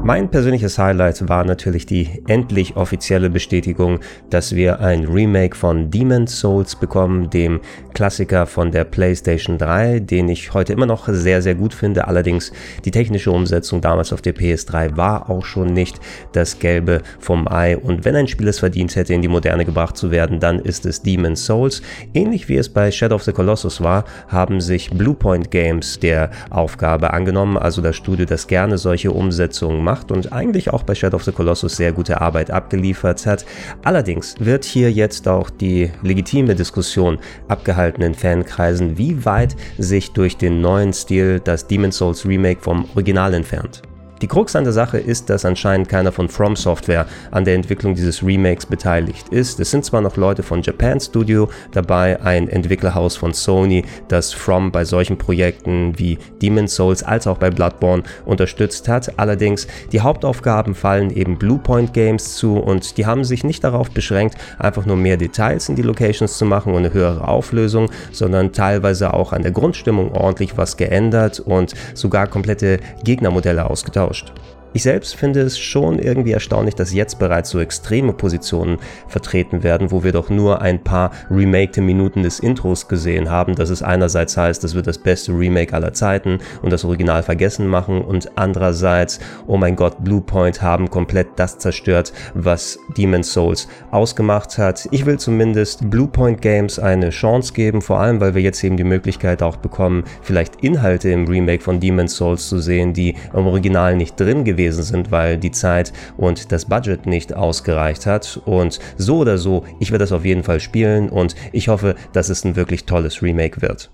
Mein 0.08 0.30
persönliches 0.30 0.78
Highlight 0.78 1.28
war 1.28 1.44
natürlich 1.44 1.84
die 1.84 2.22
endlich 2.28 2.76
offizielle 2.76 3.28
Bestätigung, 3.28 4.00
dass 4.30 4.54
wir 4.54 4.80
ein 4.80 5.04
Remake 5.04 5.54
von 5.54 5.90
Demon's 5.90 6.40
Souls 6.40 6.76
bekommen, 6.76 7.28
dem 7.28 7.60
Klassiker 7.92 8.46
von 8.46 8.70
der 8.70 8.84
PlayStation 8.84 9.58
3, 9.58 10.00
den 10.00 10.30
ich 10.30 10.54
heute 10.54 10.72
immer 10.72 10.86
noch 10.86 11.08
sehr, 11.08 11.42
sehr 11.42 11.54
gut 11.54 11.74
finde. 11.74 12.08
Allerdings 12.08 12.52
die 12.86 12.90
technische 12.90 13.30
Umsetzung 13.30 13.82
damals 13.82 14.14
auf 14.14 14.22
der 14.22 14.34
PS3 14.34 14.96
war 14.96 15.28
auch 15.28 15.44
schon 15.44 15.74
nicht 15.74 16.00
das 16.32 16.58
Gelbe 16.58 17.02
vom 17.18 17.46
Ei. 17.46 17.76
Und 17.76 18.06
wenn 18.06 18.16
ein 18.16 18.28
Spiel 18.28 18.48
es 18.48 18.60
verdient 18.60 18.96
hätte, 18.96 19.12
in 19.12 19.20
die 19.20 19.28
Moderne 19.28 19.66
gebracht 19.66 19.98
zu 19.98 20.10
werden, 20.10 20.40
dann 20.40 20.58
ist 20.58 20.86
es 20.86 21.02
Demon's 21.02 21.44
Souls. 21.44 21.82
Ähnlich 22.14 22.48
wie 22.48 22.56
es 22.56 22.70
bei 22.70 22.90
Shadow 22.90 23.16
of 23.16 23.24
the 23.24 23.32
Colossus 23.32 23.82
war, 23.82 24.06
haben 24.28 24.62
sich 24.62 24.88
Bluepoint 24.88 25.50
Games 25.50 25.98
der 26.00 26.30
Aufgabe 26.48 27.12
angenommen, 27.12 27.58
also 27.58 27.82
das 27.82 27.96
Studio, 27.96 28.24
das 28.24 28.46
gerne 28.46 28.78
solche 28.78 29.12
Umsetzungen 29.12 29.84
macht 29.84 29.97
gemacht 29.98 30.12
und 30.12 30.32
eigentlich 30.32 30.70
auch 30.70 30.82
bei 30.82 30.94
Shadow 30.94 31.16
of 31.16 31.24
the 31.24 31.32
Colossus 31.32 31.76
sehr 31.76 31.92
gute 31.92 32.20
Arbeit 32.20 32.50
abgeliefert 32.50 33.26
hat. 33.26 33.44
Allerdings 33.82 34.34
wird 34.38 34.64
hier 34.64 34.90
jetzt 34.90 35.28
auch 35.28 35.50
die 35.50 35.90
legitime 36.02 36.54
Diskussion 36.54 37.18
abgehalten 37.48 38.02
in 38.02 38.14
Fankreisen, 38.14 38.98
wie 38.98 39.24
weit 39.24 39.56
sich 39.78 40.12
durch 40.12 40.36
den 40.36 40.60
neuen 40.60 40.92
Stil 40.92 41.40
das 41.42 41.66
Demon's 41.66 41.96
Souls 41.98 42.26
Remake 42.26 42.60
vom 42.60 42.86
Original 42.94 43.34
entfernt. 43.34 43.82
Die 44.20 44.26
Krux 44.26 44.56
an 44.56 44.64
der 44.64 44.72
Sache 44.72 44.98
ist, 44.98 45.30
dass 45.30 45.44
anscheinend 45.44 45.88
keiner 45.88 46.10
von 46.10 46.28
From 46.28 46.56
Software 46.56 47.06
an 47.30 47.44
der 47.44 47.54
Entwicklung 47.54 47.94
dieses 47.94 48.24
Remakes 48.24 48.66
beteiligt 48.66 49.28
ist. 49.28 49.60
Es 49.60 49.70
sind 49.70 49.84
zwar 49.84 50.00
noch 50.00 50.16
Leute 50.16 50.42
von 50.42 50.60
Japan 50.62 50.98
Studio 50.98 51.48
dabei, 51.70 52.20
ein 52.20 52.48
Entwicklerhaus 52.48 53.16
von 53.16 53.32
Sony, 53.32 53.84
das 54.08 54.32
From 54.32 54.72
bei 54.72 54.84
solchen 54.84 55.18
Projekten 55.18 55.96
wie 55.98 56.18
Demon's 56.42 56.74
Souls 56.74 57.04
als 57.04 57.28
auch 57.28 57.38
bei 57.38 57.50
Bloodborne 57.50 58.02
unterstützt 58.24 58.88
hat. 58.88 59.18
Allerdings 59.18 59.68
die 59.92 60.00
Hauptaufgaben 60.00 60.74
fallen 60.74 61.10
eben 61.10 61.38
Bluepoint 61.38 61.94
Games 61.94 62.34
zu 62.34 62.56
und 62.56 62.98
die 62.98 63.06
haben 63.06 63.22
sich 63.22 63.44
nicht 63.44 63.62
darauf 63.62 63.90
beschränkt, 63.90 64.36
einfach 64.58 64.84
nur 64.84 64.96
mehr 64.96 65.16
Details 65.16 65.68
in 65.68 65.76
die 65.76 65.82
Locations 65.82 66.36
zu 66.36 66.44
machen 66.44 66.72
und 66.72 66.78
eine 66.78 66.92
höhere 66.92 67.28
Auflösung, 67.28 67.88
sondern 68.10 68.52
teilweise 68.52 69.14
auch 69.14 69.32
an 69.32 69.42
der 69.42 69.52
Grundstimmung 69.52 70.10
ordentlich 70.10 70.56
was 70.56 70.76
geändert 70.76 71.38
und 71.38 71.74
sogar 71.94 72.26
komplette 72.26 72.80
Gegnermodelle 73.04 73.70
ausgetauscht 73.70 74.07
getauscht. 74.08 74.32
Ich 74.74 74.82
selbst 74.82 75.16
finde 75.16 75.40
es 75.40 75.58
schon 75.58 75.98
irgendwie 75.98 76.32
erstaunlich, 76.32 76.74
dass 76.74 76.92
jetzt 76.92 77.18
bereits 77.18 77.48
so 77.48 77.58
extreme 77.58 78.12
Positionen 78.12 78.76
vertreten 79.06 79.62
werden, 79.62 79.90
wo 79.90 80.04
wir 80.04 80.12
doch 80.12 80.28
nur 80.28 80.60
ein 80.60 80.84
paar 80.84 81.10
remakte 81.30 81.80
Minuten 81.80 82.22
des 82.22 82.38
Intros 82.38 82.86
gesehen 82.86 83.30
haben, 83.30 83.54
dass 83.54 83.70
es 83.70 83.82
einerseits 83.82 84.36
heißt, 84.36 84.62
das 84.62 84.74
wird 84.74 84.86
das 84.86 84.98
beste 84.98 85.32
Remake 85.32 85.74
aller 85.74 85.94
Zeiten 85.94 86.40
und 86.60 86.70
das 86.70 86.84
Original 86.84 87.22
vergessen 87.22 87.66
machen 87.66 88.02
und 88.02 88.36
andererseits, 88.36 89.20
oh 89.46 89.56
mein 89.56 89.74
Gott, 89.74 90.04
Bluepoint 90.04 90.60
haben 90.60 90.90
komplett 90.90 91.28
das 91.36 91.56
zerstört, 91.56 92.12
was 92.34 92.78
Demon's 92.96 93.32
Souls 93.32 93.68
ausgemacht 93.90 94.58
hat. 94.58 94.86
Ich 94.90 95.06
will 95.06 95.18
zumindest 95.18 95.88
Bluepoint 95.88 96.42
Games 96.42 96.78
eine 96.78 97.08
Chance 97.08 97.54
geben, 97.54 97.80
vor 97.80 98.00
allem 98.00 98.20
weil 98.20 98.34
wir 98.34 98.42
jetzt 98.42 98.62
eben 98.62 98.76
die 98.76 98.84
Möglichkeit 98.84 99.42
auch 99.42 99.56
bekommen, 99.56 100.04
vielleicht 100.20 100.62
Inhalte 100.62 101.08
im 101.08 101.26
Remake 101.26 101.62
von 101.62 101.80
Demon's 101.80 102.16
Souls 102.16 102.50
zu 102.50 102.58
sehen, 102.58 102.92
die 102.92 103.14
im 103.32 103.46
Original 103.46 103.96
nicht 103.96 104.20
drin 104.20 104.44
gewesen 104.44 104.57
gewesen 104.58 104.82
sind, 104.82 105.10
weil 105.12 105.38
die 105.38 105.52
Zeit 105.52 105.92
und 106.16 106.52
das 106.52 106.64
Budget 106.66 107.06
nicht 107.06 107.32
ausgereicht 107.32 108.06
hat. 108.06 108.40
Und 108.44 108.80
so 108.96 109.18
oder 109.18 109.38
so, 109.38 109.64
ich 109.78 109.92
werde 109.92 110.02
das 110.02 110.12
auf 110.12 110.24
jeden 110.24 110.42
Fall 110.42 110.60
spielen 110.60 111.08
und 111.08 111.34
ich 111.52 111.68
hoffe, 111.68 111.94
dass 112.12 112.28
es 112.28 112.44
ein 112.44 112.56
wirklich 112.56 112.84
tolles 112.84 113.22
Remake 113.22 113.62
wird. 113.62 113.90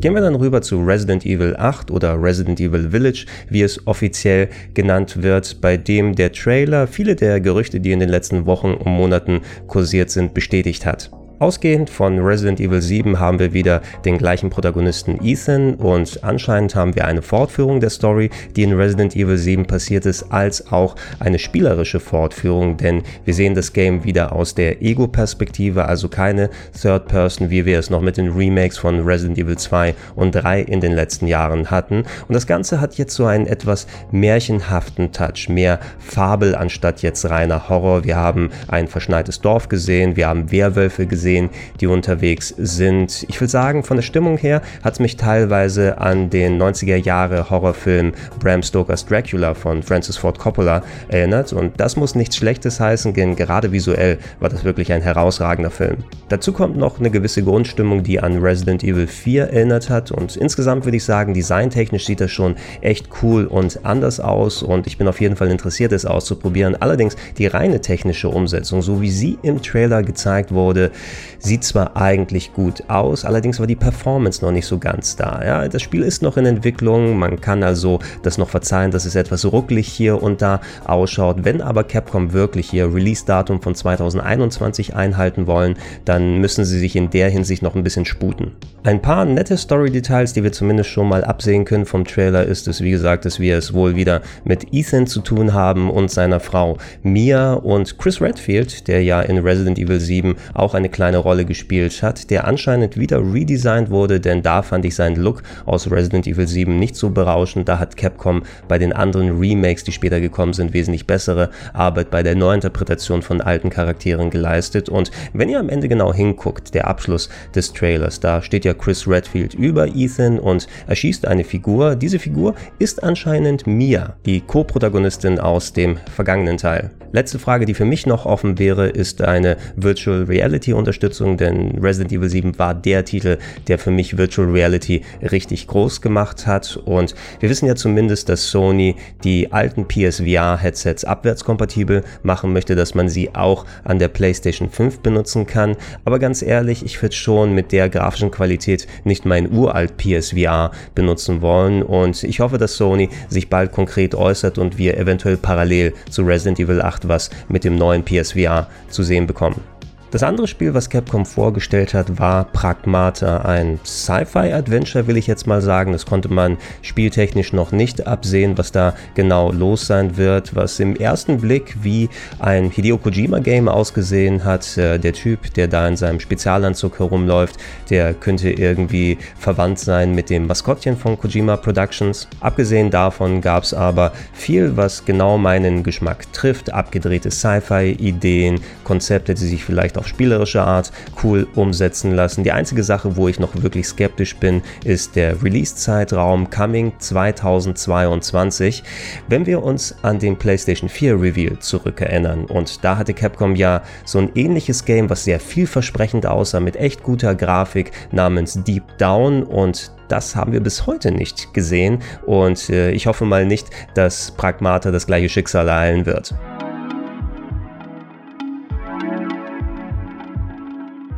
Gehen 0.00 0.12
wir 0.12 0.20
dann 0.20 0.34
rüber 0.34 0.60
zu 0.60 0.84
Resident 0.84 1.24
Evil 1.24 1.56
8 1.56 1.90
oder 1.90 2.22
Resident 2.22 2.60
Evil 2.60 2.90
Village, 2.90 3.24
wie 3.48 3.62
es 3.62 3.86
offiziell 3.86 4.50
genannt 4.74 5.22
wird, 5.22 5.62
bei 5.62 5.78
dem 5.78 6.14
der 6.14 6.30
Trailer 6.30 6.86
viele 6.86 7.16
der 7.16 7.40
Gerüchte, 7.40 7.80
die 7.80 7.92
in 7.92 8.00
den 8.00 8.10
letzten 8.10 8.44
Wochen 8.44 8.74
und 8.74 8.92
Monaten 8.92 9.40
kursiert 9.66 10.10
sind, 10.10 10.34
bestätigt 10.34 10.84
hat. 10.84 11.10
Ausgehend 11.40 11.90
von 11.90 12.20
Resident 12.20 12.60
Evil 12.60 12.80
7 12.80 13.18
haben 13.18 13.40
wir 13.40 13.52
wieder 13.52 13.82
den 14.04 14.18
gleichen 14.18 14.50
Protagonisten 14.50 15.18
Ethan 15.20 15.74
und 15.74 16.22
anscheinend 16.22 16.76
haben 16.76 16.94
wir 16.94 17.06
eine 17.06 17.22
Fortführung 17.22 17.80
der 17.80 17.90
Story, 17.90 18.30
die 18.54 18.62
in 18.62 18.72
Resident 18.72 19.16
Evil 19.16 19.36
7 19.36 19.66
passiert 19.66 20.06
ist, 20.06 20.30
als 20.30 20.70
auch 20.70 20.94
eine 21.18 21.40
spielerische 21.40 21.98
Fortführung, 21.98 22.76
denn 22.76 23.02
wir 23.24 23.34
sehen 23.34 23.56
das 23.56 23.72
Game 23.72 24.04
wieder 24.04 24.32
aus 24.32 24.54
der 24.54 24.80
Ego-Perspektive, 24.80 25.86
also 25.86 26.08
keine 26.08 26.50
Third 26.80 27.08
Person, 27.08 27.50
wie 27.50 27.66
wir 27.66 27.80
es 27.80 27.90
noch 27.90 28.00
mit 28.00 28.16
den 28.16 28.30
Remakes 28.30 28.78
von 28.78 29.00
Resident 29.00 29.36
Evil 29.36 29.58
2 29.58 29.96
und 30.14 30.36
3 30.36 30.60
in 30.60 30.80
den 30.80 30.92
letzten 30.92 31.26
Jahren 31.26 31.68
hatten. 31.68 32.04
Und 32.28 32.34
das 32.34 32.46
Ganze 32.46 32.80
hat 32.80 32.94
jetzt 32.94 33.14
so 33.14 33.26
einen 33.26 33.48
etwas 33.48 33.88
märchenhaften 34.12 35.10
Touch, 35.10 35.48
mehr 35.48 35.80
Fabel 35.98 36.54
anstatt 36.54 37.02
jetzt 37.02 37.28
reiner 37.28 37.68
Horror. 37.68 38.04
Wir 38.04 38.14
haben 38.14 38.50
ein 38.68 38.86
verschneites 38.86 39.40
Dorf 39.40 39.68
gesehen, 39.68 40.14
wir 40.14 40.28
haben 40.28 40.52
Werwölfe 40.52 41.06
gesehen, 41.08 41.23
gesehen, 41.24 41.48
die 41.80 41.86
unterwegs 41.86 42.54
sind. 42.58 43.24
Ich 43.28 43.40
will 43.40 43.48
sagen, 43.48 43.82
von 43.82 43.96
der 43.96 44.02
Stimmung 44.02 44.36
her 44.36 44.60
hat 44.82 44.92
es 44.92 45.00
mich 45.00 45.16
teilweise 45.16 45.96
an 45.96 46.28
den 46.28 46.60
90er 46.60 46.96
Jahre 46.96 47.48
Horrorfilm 47.48 48.12
Bram 48.40 48.62
Stokers 48.62 49.06
Dracula 49.06 49.54
von 49.54 49.82
Francis 49.82 50.18
Ford 50.18 50.38
Coppola 50.38 50.82
erinnert 51.08 51.54
und 51.54 51.80
das 51.80 51.96
muss 51.96 52.14
nichts 52.14 52.36
Schlechtes 52.36 52.78
heißen, 52.78 53.14
denn 53.14 53.36
gerade 53.36 53.72
visuell 53.72 54.18
war 54.38 54.50
das 54.50 54.64
wirklich 54.64 54.92
ein 54.92 55.00
herausragender 55.00 55.70
Film. 55.70 56.04
Dazu 56.28 56.52
kommt 56.52 56.76
noch 56.76 57.00
eine 57.00 57.10
gewisse 57.10 57.42
Grundstimmung, 57.42 58.02
die 58.02 58.20
an 58.20 58.42
Resident 58.42 58.84
Evil 58.84 59.06
4 59.06 59.44
erinnert 59.44 59.88
hat 59.88 60.10
und 60.12 60.36
insgesamt 60.36 60.84
würde 60.84 60.98
ich 60.98 61.04
sagen, 61.04 61.32
designtechnisch 61.32 62.04
sieht 62.04 62.20
das 62.20 62.32
schon 62.32 62.56
echt 62.82 63.08
cool 63.22 63.46
und 63.46 63.80
anders 63.86 64.20
aus 64.20 64.62
und 64.62 64.86
ich 64.86 64.98
bin 64.98 65.08
auf 65.08 65.22
jeden 65.22 65.36
Fall 65.36 65.50
interessiert, 65.50 65.92
es 65.92 66.04
auszuprobieren. 66.04 66.76
Allerdings 66.76 67.16
die 67.38 67.46
reine 67.46 67.80
technische 67.80 68.28
Umsetzung, 68.28 68.82
so 68.82 69.00
wie 69.00 69.10
sie 69.10 69.38
im 69.42 69.62
Trailer 69.62 70.02
gezeigt 70.02 70.52
wurde, 70.52 70.90
Sieht 71.38 71.64
zwar 71.64 71.96
eigentlich 71.96 72.52
gut 72.52 72.84
aus, 72.88 73.24
allerdings 73.24 73.60
war 73.60 73.66
die 73.66 73.76
Performance 73.76 74.44
noch 74.44 74.52
nicht 74.52 74.66
so 74.66 74.78
ganz 74.78 75.16
da. 75.16 75.42
Ja, 75.44 75.68
das 75.68 75.82
Spiel 75.82 76.02
ist 76.02 76.22
noch 76.22 76.36
in 76.36 76.46
Entwicklung, 76.46 77.18
man 77.18 77.40
kann 77.40 77.62
also 77.62 77.98
das 78.22 78.38
noch 78.38 78.48
verzeihen, 78.48 78.90
dass 78.90 79.04
es 79.04 79.14
etwas 79.14 79.44
rucklig 79.44 79.88
hier 79.88 80.22
und 80.22 80.42
da 80.42 80.60
ausschaut. 80.84 81.44
Wenn 81.44 81.60
aber 81.60 81.84
Capcom 81.84 82.32
wirklich 82.32 82.70
hier 82.70 82.92
Release-Datum 82.92 83.62
von 83.62 83.74
2021 83.74 84.94
einhalten 84.94 85.46
wollen, 85.46 85.76
dann 86.04 86.38
müssen 86.38 86.64
sie 86.64 86.78
sich 86.78 86.96
in 86.96 87.10
der 87.10 87.28
Hinsicht 87.28 87.62
noch 87.62 87.74
ein 87.74 87.84
bisschen 87.84 88.04
sputen. 88.04 88.52
Ein 88.82 89.00
paar 89.00 89.24
nette 89.24 89.56
Story-Details, 89.56 90.34
die 90.34 90.42
wir 90.42 90.52
zumindest 90.52 90.90
schon 90.90 91.08
mal 91.08 91.24
absehen 91.24 91.64
können 91.64 91.86
vom 91.86 92.04
Trailer, 92.04 92.44
ist 92.44 92.68
es, 92.68 92.82
wie 92.82 92.90
gesagt, 92.90 93.24
dass 93.24 93.40
wir 93.40 93.56
es 93.56 93.72
wohl 93.72 93.96
wieder 93.96 94.20
mit 94.44 94.72
Ethan 94.72 95.06
zu 95.06 95.20
tun 95.20 95.54
haben 95.54 95.90
und 95.90 96.10
seiner 96.10 96.40
Frau 96.40 96.76
Mia 97.02 97.54
und 97.54 97.98
Chris 97.98 98.20
Redfield, 98.20 98.86
der 98.88 99.02
ja 99.02 99.22
in 99.22 99.38
Resident 99.38 99.78
Evil 99.78 100.00
7 100.00 100.36
auch 100.52 100.74
eine 100.74 100.88
kleine 100.88 101.03
Rolle 101.12 101.34
Rolle 101.34 101.44
gespielt 101.44 102.00
hat, 102.00 102.30
der 102.30 102.46
anscheinend 102.46 102.96
wieder 102.96 103.20
redesigned 103.20 103.90
wurde, 103.90 104.20
denn 104.20 104.42
da 104.42 104.62
fand 104.62 104.84
ich 104.84 104.94
seinen 104.94 105.16
Look 105.16 105.42
aus 105.66 105.90
Resident 105.90 106.28
Evil 106.28 106.46
7 106.46 106.78
nicht 106.78 106.94
so 106.94 107.10
berauschend. 107.10 107.68
Da 107.68 107.80
hat 107.80 107.96
Capcom 107.96 108.44
bei 108.68 108.78
den 108.78 108.92
anderen 108.92 109.38
Remakes, 109.38 109.82
die 109.82 109.90
später 109.90 110.20
gekommen 110.20 110.52
sind, 110.52 110.72
wesentlich 110.72 111.08
bessere 111.08 111.50
Arbeit 111.72 112.12
bei 112.12 112.22
der 112.22 112.36
Neuinterpretation 112.36 113.22
von 113.22 113.40
alten 113.40 113.68
Charakteren 113.68 114.30
geleistet. 114.30 114.88
Und 114.88 115.10
wenn 115.32 115.48
ihr 115.48 115.58
am 115.58 115.68
Ende 115.68 115.88
genau 115.88 116.14
hinguckt, 116.14 116.72
der 116.72 116.86
Abschluss 116.86 117.28
des 117.52 117.72
Trailers, 117.72 118.20
da 118.20 118.40
steht 118.40 118.64
ja 118.64 118.72
Chris 118.72 119.08
Redfield 119.08 119.54
über 119.54 119.88
Ethan 119.88 120.38
und 120.38 120.68
erschießt 120.86 121.26
eine 121.26 121.42
Figur. 121.42 121.96
Diese 121.96 122.20
Figur 122.20 122.54
ist 122.78 123.02
anscheinend 123.02 123.66
Mia, 123.66 124.14
die 124.24 124.40
Co-Protagonistin 124.40 125.40
aus 125.40 125.72
dem 125.72 125.96
vergangenen 126.14 126.58
Teil. 126.58 126.92
Letzte 127.14 127.38
Frage, 127.38 127.64
die 127.64 127.74
für 127.74 127.84
mich 127.84 128.06
noch 128.06 128.26
offen 128.26 128.58
wäre, 128.58 128.88
ist 128.88 129.22
eine 129.22 129.56
Virtual 129.76 130.24
Reality 130.24 130.72
Unterstützung, 130.72 130.93
denn 131.00 131.78
Resident 131.80 132.12
Evil 132.12 132.28
7 132.28 132.58
war 132.58 132.74
der 132.74 133.04
Titel, 133.04 133.38
der 133.68 133.78
für 133.78 133.90
mich 133.90 134.16
Virtual 134.16 134.48
Reality 134.48 135.02
richtig 135.22 135.66
groß 135.66 136.00
gemacht 136.00 136.46
hat. 136.46 136.76
Und 136.76 137.14
wir 137.40 137.50
wissen 137.50 137.66
ja 137.66 137.74
zumindest, 137.74 138.28
dass 138.28 138.50
Sony 138.50 138.96
die 139.22 139.52
alten 139.52 139.86
PSVR 139.86 140.56
Headsets 140.56 141.04
abwärtskompatibel 141.04 142.04
machen 142.22 142.52
möchte, 142.52 142.74
dass 142.74 142.94
man 142.94 143.08
sie 143.08 143.34
auch 143.34 143.64
an 143.84 143.98
der 143.98 144.08
PlayStation 144.08 144.70
5 144.70 145.00
benutzen 145.00 145.46
kann, 145.46 145.76
aber 146.04 146.18
ganz 146.18 146.42
ehrlich, 146.42 146.84
ich 146.84 147.00
würde 147.00 147.14
schon 147.14 147.54
mit 147.54 147.72
der 147.72 147.88
grafischen 147.88 148.30
Qualität 148.30 148.86
nicht 149.04 149.24
mein 149.24 149.52
uralt 149.52 149.96
PSVR 149.96 150.70
benutzen 150.94 151.42
wollen. 151.42 151.82
Und 151.82 152.22
ich 152.24 152.40
hoffe, 152.40 152.58
dass 152.58 152.76
Sony 152.76 153.08
sich 153.28 153.48
bald 153.48 153.72
konkret 153.72 154.14
äußert 154.14 154.58
und 154.58 154.78
wir 154.78 154.96
eventuell 154.98 155.36
parallel 155.36 155.94
zu 156.10 156.22
Resident 156.22 156.60
Evil 156.60 156.80
8 156.80 157.08
was 157.08 157.30
mit 157.48 157.64
dem 157.64 157.76
neuen 157.76 158.04
PSVR 158.04 158.68
zu 158.88 159.02
sehen 159.02 159.26
bekommen. 159.26 159.73
Das 160.14 160.22
andere 160.22 160.46
Spiel, 160.46 160.74
was 160.74 160.90
Capcom 160.90 161.26
vorgestellt 161.26 161.92
hat, 161.92 162.20
war 162.20 162.44
Pragmata, 162.44 163.38
ein 163.38 163.80
Sci-Fi-Adventure, 163.84 165.08
will 165.08 165.16
ich 165.16 165.26
jetzt 165.26 165.48
mal 165.48 165.60
sagen. 165.60 165.90
Das 165.90 166.06
konnte 166.06 166.32
man 166.32 166.56
spieltechnisch 166.82 167.52
noch 167.52 167.72
nicht 167.72 168.06
absehen, 168.06 168.56
was 168.56 168.70
da 168.70 168.94
genau 169.16 169.50
los 169.50 169.88
sein 169.88 170.16
wird, 170.16 170.54
was 170.54 170.78
im 170.78 170.94
ersten 170.94 171.40
Blick 171.40 171.78
wie 171.82 172.10
ein 172.38 172.70
Hideo 172.70 172.96
Kojima-Game 172.98 173.68
ausgesehen 173.68 174.44
hat. 174.44 174.78
Äh, 174.78 175.00
der 175.00 175.14
Typ, 175.14 175.52
der 175.54 175.66
da 175.66 175.88
in 175.88 175.96
seinem 175.96 176.20
Spezialanzug 176.20 177.00
herumläuft, 177.00 177.56
der 177.90 178.14
könnte 178.14 178.50
irgendwie 178.50 179.18
verwandt 179.36 179.80
sein 179.80 180.14
mit 180.14 180.30
dem 180.30 180.46
Maskottchen 180.46 180.96
von 180.96 181.18
Kojima 181.18 181.56
Productions. 181.56 182.28
Abgesehen 182.38 182.92
davon 182.92 183.40
gab 183.40 183.64
es 183.64 183.74
aber 183.74 184.12
viel, 184.32 184.76
was 184.76 185.04
genau 185.04 185.38
meinen 185.38 185.82
Geschmack 185.82 186.32
trifft. 186.32 186.72
Abgedrehte 186.72 187.32
Sci-Fi-Ideen, 187.32 188.60
Konzepte, 188.84 189.34
die 189.34 189.46
sich 189.46 189.64
vielleicht 189.64 189.98
auch 189.98 190.03
auf 190.04 190.08
spielerische 190.08 190.62
Art 190.62 190.92
cool 191.22 191.46
umsetzen 191.54 192.12
lassen. 192.12 192.44
Die 192.44 192.52
einzige 192.52 192.84
Sache, 192.84 193.16
wo 193.16 193.28
ich 193.28 193.40
noch 193.40 193.62
wirklich 193.62 193.86
skeptisch 193.86 194.36
bin, 194.36 194.62
ist 194.84 195.16
der 195.16 195.42
Release-Zeitraum 195.42 196.50
Coming 196.50 196.92
2022. 196.98 198.82
Wenn 199.28 199.46
wir 199.46 199.62
uns 199.62 199.96
an 200.02 200.18
den 200.18 200.36
PlayStation 200.36 200.88
4 200.88 201.20
Reveal 201.20 201.58
zurückerinnern 201.58 202.44
und 202.44 202.84
da 202.84 202.98
hatte 202.98 203.14
Capcom 203.14 203.56
ja 203.56 203.82
so 204.04 204.18
ein 204.18 204.30
ähnliches 204.34 204.84
Game, 204.84 205.08
was 205.08 205.24
sehr 205.24 205.40
vielversprechend 205.40 206.26
aussah 206.26 206.60
mit 206.60 206.76
echt 206.76 207.02
guter 207.02 207.34
Grafik 207.34 207.92
namens 208.12 208.62
Deep 208.62 208.84
Down 208.98 209.42
und 209.42 209.90
das 210.08 210.36
haben 210.36 210.52
wir 210.52 210.60
bis 210.60 210.86
heute 210.86 211.12
nicht 211.12 211.54
gesehen 211.54 212.00
und 212.26 212.68
äh, 212.68 212.90
ich 212.90 213.06
hoffe 213.06 213.24
mal 213.24 213.46
nicht, 213.46 213.70
dass 213.94 214.32
Pragmata 214.32 214.90
das 214.90 215.06
gleiche 215.06 215.30
Schicksal 215.30 215.66
ereilen 215.66 216.04
wird. 216.04 216.34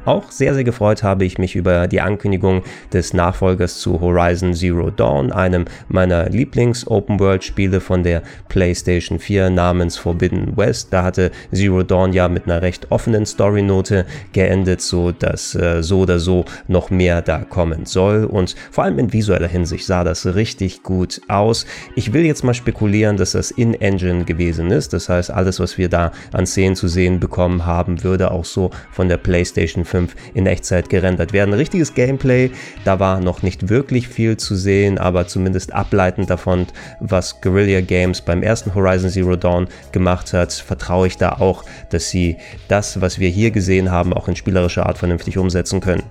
Auch 0.07 0.31
sehr, 0.31 0.55
sehr 0.55 0.63
gefreut 0.63 1.03
habe 1.03 1.25
ich 1.25 1.37
mich 1.37 1.57
über 1.57 1.89
die 1.89 2.01
Ankündigung 2.01 2.63
des 2.93 3.13
Nachfolgers 3.13 3.81
zu 3.81 4.01
Horizon 4.01 4.55
Zero 4.55 4.91
Dawn, 4.91 5.33
einem 5.33 5.65
meiner 5.89 6.29
Lieblings-Open-World-Spiele 6.29 7.81
von 7.81 8.05
der 8.05 8.23
PlayStation 8.49 9.19
4 9.19 9.51
namens 9.51 9.97
Forbidden 9.97 10.57
West. 10.57 10.93
Da 10.93 11.03
hatte 11.03 11.33
Zero 11.53 11.83
Dawn 11.83 12.13
ja 12.13 12.29
mit 12.29 12.45
einer 12.45 12.63
recht 12.63 12.93
offenen 12.93 13.27
Story-Note 13.27 14.07
geendet, 14.33 14.81
so 14.81 15.11
dass 15.11 15.57
äh, 15.57 15.83
so 15.83 16.03
oder 16.03 16.21
so 16.21 16.45
noch 16.69 16.91
mehr 16.91 17.21
da 17.21 17.39
kommen 17.39 17.85
soll. 17.85 18.27
Und 18.27 18.55
vor 18.71 18.85
allem 18.85 19.01
in 19.01 19.13
visueller 19.13 19.49
Hinsicht 19.49 19.87
sah 19.87 20.05
das 20.05 20.25
richtig 20.37 20.85
gut 20.85 21.21
aus. 21.27 21.67
Ich 21.97 22.13
will 22.13 22.25
jetzt 22.25 22.45
mal 22.45 22.55
spekulieren, 22.55 23.17
dass 23.17 23.33
das 23.33 23.51
in-Engine 23.51 24.25
gewesen 24.25 24.71
ist. 24.71 24.93
Das 24.93 25.09
heißt, 25.09 25.33
alles, 25.33 25.59
was 25.59 25.79
wir 25.79 25.89
da 25.89 26.13
an 26.33 26.47
Szenen 26.47 26.77
zu 26.77 26.87
sehen 26.87 27.19
bekommen 27.19 27.67
haben, 27.67 28.05
würde 28.05 28.31
auch 28.31 28.45
so 28.45 28.71
von 28.93 29.09
der 29.09 29.17
PlayStation 29.17 29.85
4 29.85 29.96
5 29.97 30.15
in 30.35 30.47
Echtzeit 30.47 30.89
gerendert 30.89 31.33
werden. 31.33 31.55
Richtiges 31.55 31.95
Gameplay, 31.95 32.51
da 32.85 33.01
war 33.01 33.21
noch 33.21 33.43
nicht 33.43 33.69
wirklich 33.69 34.09
viel 34.09 34.37
zu 34.37 34.55
sehen, 34.55 34.99
aber 34.99 35.27
zumindest 35.27 35.73
ableitend 35.73 36.31
davon, 36.31 36.67
was 37.01 37.41
Guerrilla 37.41 37.81
Games 37.81 38.21
beim 38.21 38.43
ersten 38.43 38.75
Horizon 38.75 39.11
Zero 39.11 39.37
Dawn 39.37 39.69
gemacht 39.93 40.33
hat, 40.33 40.53
vertraue 40.53 41.07
ich 41.07 41.17
da 41.17 41.33
auch, 41.33 41.65
dass 41.91 42.11
sie 42.11 42.37
das, 42.69 43.01
was 43.01 43.19
wir 43.19 43.29
hier 43.29 43.51
gesehen 43.51 43.91
haben, 43.91 44.13
auch 44.13 44.29
in 44.29 44.37
spielerischer 44.37 44.87
Art 44.87 44.99
vernünftig 44.99 45.39
umsetzen 45.39 45.81
können. 45.81 46.03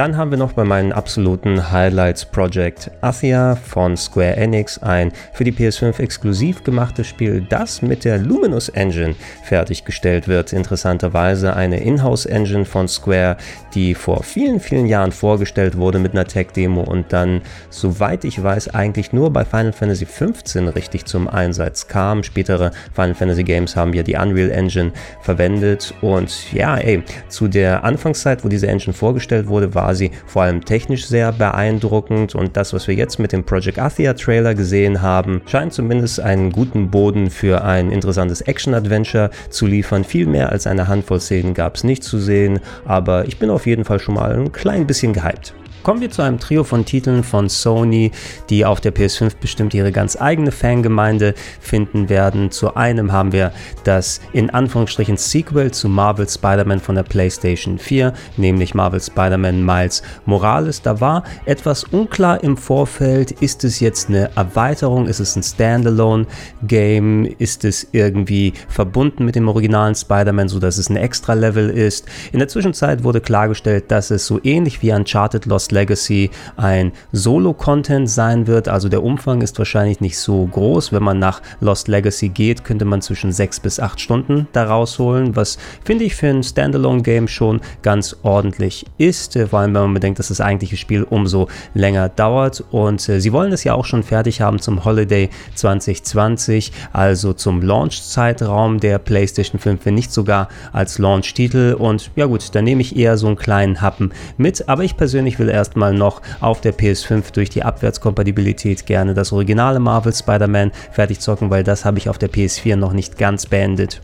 Dann 0.00 0.16
haben 0.16 0.30
wir 0.30 0.38
noch 0.38 0.54
bei 0.54 0.64
meinen 0.64 0.94
absoluten 0.94 1.72
Highlights 1.72 2.24
Project 2.24 2.90
Athia 3.02 3.54
von 3.54 3.98
Square 3.98 4.34
Enix, 4.34 4.78
ein 4.82 5.12
für 5.34 5.44
die 5.44 5.52
PS5 5.52 6.00
exklusiv 6.00 6.64
gemachtes 6.64 7.06
Spiel, 7.06 7.44
das 7.46 7.82
mit 7.82 8.06
der 8.06 8.16
Luminous 8.16 8.70
Engine 8.70 9.14
fertiggestellt 9.44 10.26
wird. 10.26 10.54
Interessanterweise 10.54 11.54
eine 11.54 11.80
Inhouse-Engine 11.80 12.64
von 12.64 12.88
Square, 12.88 13.36
die 13.74 13.94
vor 13.94 14.22
vielen, 14.22 14.58
vielen 14.58 14.86
Jahren 14.86 15.12
vorgestellt 15.12 15.76
wurde 15.76 15.98
mit 15.98 16.12
einer 16.12 16.24
Tech-Demo 16.24 16.80
und 16.80 17.12
dann, 17.12 17.42
soweit 17.68 18.24
ich 18.24 18.42
weiß, 18.42 18.72
eigentlich 18.74 19.12
nur 19.12 19.30
bei 19.30 19.44
Final 19.44 19.74
Fantasy 19.74 20.06
XV 20.06 20.74
richtig 20.74 21.04
zum 21.04 21.28
Einsatz 21.28 21.88
kam. 21.88 22.22
Spätere 22.22 22.70
Final 22.94 23.14
Fantasy 23.14 23.44
Games 23.44 23.76
haben 23.76 23.92
ja 23.92 24.02
die 24.02 24.16
Unreal 24.16 24.50
Engine 24.50 24.92
verwendet 25.20 25.92
und 26.00 26.54
ja, 26.54 26.78
ey, 26.78 27.02
zu 27.28 27.48
der 27.48 27.84
Anfangszeit, 27.84 28.46
wo 28.46 28.48
diese 28.48 28.66
Engine 28.66 28.94
vorgestellt 28.94 29.46
wurde, 29.46 29.74
war 29.74 29.89
quasi 29.90 30.12
vor 30.24 30.42
allem 30.42 30.64
technisch 30.64 31.06
sehr 31.06 31.32
beeindruckend 31.32 32.36
und 32.36 32.56
das, 32.56 32.72
was 32.72 32.86
wir 32.86 32.94
jetzt 32.94 33.18
mit 33.18 33.32
dem 33.32 33.42
Project 33.42 33.80
Athia 33.80 34.14
Trailer 34.14 34.54
gesehen 34.54 35.02
haben, 35.02 35.42
scheint 35.46 35.72
zumindest 35.72 36.20
einen 36.20 36.52
guten 36.52 36.90
Boden 36.92 37.28
für 37.28 37.64
ein 37.64 37.90
interessantes 37.90 38.40
Action-Adventure 38.40 39.30
zu 39.48 39.66
liefern. 39.66 40.04
Viel 40.04 40.26
mehr 40.26 40.50
als 40.50 40.68
eine 40.68 40.86
Handvoll 40.86 41.20
Szenen 41.20 41.54
gab 41.54 41.74
es 41.74 41.82
nicht 41.82 42.04
zu 42.04 42.18
sehen, 42.18 42.60
aber 42.84 43.26
ich 43.26 43.38
bin 43.38 43.50
auf 43.50 43.66
jeden 43.66 43.84
Fall 43.84 43.98
schon 43.98 44.14
mal 44.14 44.32
ein 44.32 44.52
klein 44.52 44.86
bisschen 44.86 45.12
gehypt. 45.12 45.54
Kommen 45.82 46.02
wir 46.02 46.10
zu 46.10 46.20
einem 46.20 46.38
Trio 46.38 46.62
von 46.62 46.84
Titeln 46.84 47.24
von 47.24 47.48
Sony, 47.48 48.10
die 48.50 48.66
auf 48.66 48.82
der 48.82 48.94
PS5 48.94 49.32
bestimmt 49.40 49.72
ihre 49.72 49.92
ganz 49.92 50.20
eigene 50.20 50.52
Fangemeinde 50.52 51.34
finden 51.58 52.10
werden. 52.10 52.50
Zu 52.50 52.76
einem 52.76 53.12
haben 53.12 53.32
wir 53.32 53.52
das 53.84 54.20
in 54.34 54.50
Anführungsstrichen 54.50 55.16
Sequel 55.16 55.70
zu 55.70 55.88
Marvel 55.88 56.28
Spider-Man 56.28 56.80
von 56.80 56.96
der 56.96 57.02
PlayStation 57.02 57.78
4, 57.78 58.12
nämlich 58.36 58.74
Marvel 58.74 59.00
Spider-Man 59.00 59.64
Miles 59.64 60.02
Morales. 60.26 60.82
Da 60.82 61.00
war 61.00 61.24
etwas 61.46 61.84
unklar 61.84 62.44
im 62.44 62.58
Vorfeld. 62.58 63.32
Ist 63.32 63.64
es 63.64 63.80
jetzt 63.80 64.10
eine 64.10 64.30
Erweiterung? 64.36 65.06
Ist 65.06 65.20
es 65.20 65.34
ein 65.34 65.42
Standalone-Game? 65.42 67.24
Ist 67.38 67.64
es 67.64 67.88
irgendwie 67.92 68.52
verbunden 68.68 69.24
mit 69.24 69.34
dem 69.34 69.48
originalen 69.48 69.94
Spider-Man, 69.94 70.50
sodass 70.50 70.76
es 70.76 70.90
ein 70.90 70.96
Extra-Level 70.96 71.70
ist? 71.70 72.06
In 72.32 72.38
der 72.38 72.48
Zwischenzeit 72.48 73.02
wurde 73.02 73.22
klargestellt, 73.22 73.90
dass 73.90 74.10
es 74.10 74.26
so 74.26 74.40
ähnlich 74.44 74.82
wie 74.82 74.92
Uncharted 74.92 75.48
Lost 75.70 75.72
Legacy 75.72 76.30
ein 76.56 76.92
Solo-Content 77.12 78.10
sein 78.10 78.46
wird. 78.46 78.68
Also 78.68 78.88
der 78.88 79.02
Umfang 79.02 79.40
ist 79.40 79.58
wahrscheinlich 79.58 80.00
nicht 80.00 80.18
so 80.18 80.46
groß. 80.46 80.92
Wenn 80.92 81.02
man 81.02 81.18
nach 81.18 81.42
Lost 81.60 81.88
Legacy 81.88 82.28
geht, 82.28 82.64
könnte 82.64 82.84
man 82.84 83.02
zwischen 83.02 83.32
6 83.32 83.60
bis 83.60 83.78
8 83.78 84.00
Stunden 84.00 84.48
da 84.52 84.64
rausholen, 84.64 85.36
was 85.36 85.58
finde 85.84 86.04
ich 86.04 86.16
für 86.16 86.28
ein 86.28 86.42
Standalone-Game 86.42 87.28
schon 87.28 87.60
ganz 87.82 88.16
ordentlich 88.22 88.86
ist. 88.98 89.38
Vor 89.48 89.60
allem, 89.60 89.74
wenn 89.74 89.82
man 89.82 89.94
bedenkt, 89.94 90.18
dass 90.18 90.28
das 90.28 90.40
eigentliche 90.40 90.76
Spiel 90.76 91.04
umso 91.04 91.48
länger 91.74 92.08
dauert. 92.08 92.64
Und 92.70 93.08
äh, 93.08 93.20
sie 93.20 93.32
wollen 93.32 93.52
es 93.52 93.64
ja 93.64 93.74
auch 93.74 93.84
schon 93.84 94.02
fertig 94.02 94.40
haben 94.40 94.58
zum 94.58 94.84
Holiday 94.84 95.30
2020, 95.54 96.72
also 96.92 97.32
zum 97.32 97.62
Launch-Zeitraum 97.62 98.80
der 98.80 98.98
PlayStation 98.98 99.60
5, 99.60 99.86
wenn 99.86 99.94
nicht 99.94 100.12
sogar 100.12 100.48
als 100.72 100.98
Launch-Titel. 100.98 101.76
Und 101.78 102.10
ja 102.16 102.26
gut, 102.26 102.54
da 102.54 102.62
nehme 102.62 102.80
ich 102.80 102.96
eher 102.96 103.16
so 103.16 103.28
einen 103.28 103.36
kleinen 103.36 103.80
Happen 103.80 104.10
mit. 104.36 104.68
Aber 104.68 104.84
ich 104.84 104.96
persönlich 104.96 105.38
will 105.38 105.48
erst 105.48 105.59
erstmal 105.60 105.92
noch 105.94 106.22
auf 106.40 106.60
der 106.60 106.74
PS5 106.74 107.32
durch 107.32 107.50
die 107.50 107.62
Abwärtskompatibilität 107.62 108.86
gerne 108.86 109.14
das 109.14 109.32
originale 109.32 109.78
Marvel 109.78 110.14
Spider-Man 110.14 110.72
fertig 110.90 111.20
zocken, 111.20 111.50
weil 111.50 111.64
das 111.64 111.84
habe 111.84 111.98
ich 111.98 112.08
auf 112.08 112.18
der 112.18 112.30
PS4 112.30 112.76
noch 112.76 112.92
nicht 112.92 113.18
ganz 113.18 113.46
beendet. 113.46 114.00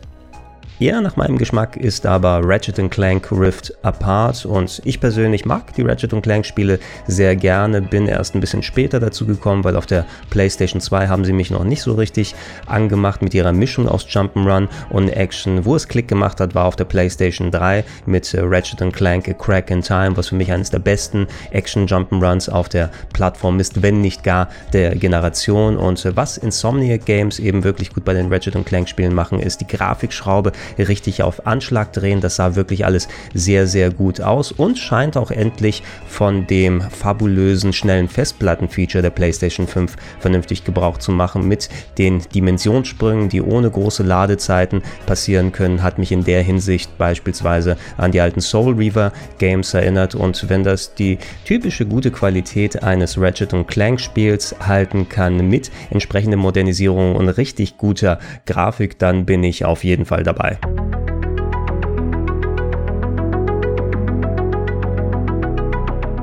Eher 0.79 1.01
nach 1.01 1.15
meinem 1.15 1.39
Geschmack 1.39 1.75
ist 1.75 2.05
aber 2.05 2.41
Ratchet 2.43 2.91
Clank 2.91 3.31
Rift 3.31 3.73
Apart 3.81 4.45
und 4.45 4.79
ich 4.85 4.99
persönlich 4.99 5.43
mag 5.43 5.73
die 5.73 5.81
Ratchet 5.81 6.13
Clank 6.21 6.45
Spiele 6.45 6.77
sehr 7.07 7.35
gerne, 7.35 7.81
bin 7.81 8.07
erst 8.07 8.35
ein 8.35 8.41
bisschen 8.41 8.61
später 8.61 8.99
dazu 8.99 9.25
gekommen, 9.25 9.63
weil 9.63 9.75
auf 9.75 9.87
der 9.87 10.05
PlayStation 10.29 10.79
2 10.79 11.07
haben 11.07 11.25
sie 11.25 11.33
mich 11.33 11.49
noch 11.49 11.63
nicht 11.63 11.81
so 11.81 11.95
richtig 11.95 12.35
angemacht 12.67 13.23
mit 13.23 13.33
ihrer 13.33 13.53
Mischung 13.53 13.87
aus 13.89 14.05
Jump'n'Run 14.05 14.67
und 14.91 15.09
Action. 15.09 15.65
Wo 15.65 15.75
es 15.75 15.87
Klick 15.87 16.07
gemacht 16.07 16.39
hat, 16.39 16.53
war 16.53 16.65
auf 16.65 16.75
der 16.75 16.85
PlayStation 16.85 17.49
3 17.49 17.83
mit 18.05 18.37
Ratchet 18.39 18.93
Clank 18.93 19.27
A 19.29 19.33
Crack 19.33 19.71
in 19.71 19.81
Time, 19.81 20.15
was 20.15 20.27
für 20.27 20.35
mich 20.35 20.51
eines 20.51 20.69
der 20.69 20.77
besten 20.77 21.25
Action 21.49 21.87
Jump'n'Runs 21.87 22.51
auf 22.51 22.69
der 22.69 22.91
Plattform 23.13 23.59
ist, 23.59 23.81
wenn 23.81 24.01
nicht 24.01 24.23
gar 24.23 24.47
der 24.73 24.93
Generation. 24.93 25.75
Und 25.75 26.07
was 26.15 26.37
Insomniac 26.37 27.03
Games 27.05 27.39
eben 27.39 27.63
wirklich 27.63 27.95
gut 27.95 28.05
bei 28.05 28.13
den 28.13 28.31
Ratchet 28.31 28.63
Clank 28.63 28.87
Spielen 28.87 29.15
machen, 29.15 29.39
ist 29.39 29.59
die 29.61 29.67
Grafikschraube 29.67 30.51
richtig 30.77 31.23
auf 31.23 31.45
Anschlag 31.47 31.93
drehen. 31.93 32.21
Das 32.21 32.35
sah 32.35 32.55
wirklich 32.55 32.85
alles 32.85 33.07
sehr, 33.33 33.67
sehr 33.67 33.91
gut 33.91 34.21
aus 34.21 34.51
und 34.51 34.77
scheint 34.77 35.17
auch 35.17 35.31
endlich 35.31 35.83
von 36.07 36.47
dem 36.47 36.81
fabulösen 36.81 37.73
schnellen 37.73 38.07
Festplatten-Feature 38.07 39.01
der 39.01 39.09
PlayStation 39.09 39.67
5 39.67 39.95
vernünftig 40.19 40.63
Gebrauch 40.63 40.97
zu 40.97 41.11
machen. 41.11 41.47
Mit 41.47 41.69
den 41.97 42.21
Dimensionssprüngen, 42.33 43.29
die 43.29 43.41
ohne 43.41 43.69
große 43.69 44.03
Ladezeiten 44.03 44.81
passieren 45.05 45.51
können, 45.51 45.83
hat 45.83 45.97
mich 45.97 46.11
in 46.11 46.23
der 46.23 46.41
Hinsicht 46.41 46.97
beispielsweise 46.97 47.77
an 47.97 48.11
die 48.11 48.21
alten 48.21 48.41
Soul 48.41 48.75
Reaver 48.75 49.11
Games 49.37 49.73
erinnert. 49.73 50.15
Und 50.15 50.49
wenn 50.49 50.63
das 50.63 50.95
die 50.95 51.17
typische 51.45 51.85
gute 51.85 52.11
Qualität 52.11 52.83
eines 52.83 53.19
Ratchet 53.19 53.53
Clank 53.67 53.99
Spiels 53.99 54.55
halten 54.59 55.09
kann 55.09 55.47
mit 55.47 55.71
entsprechender 55.89 56.37
Modernisierung 56.37 57.15
und 57.15 57.29
richtig 57.29 57.77
guter 57.77 58.19
Grafik, 58.45 58.99
dann 58.99 59.25
bin 59.25 59.43
ich 59.43 59.65
auf 59.65 59.83
jeden 59.83 60.05
Fall 60.05 60.23
dabei. 60.23 60.56
Bye. 60.61 61.16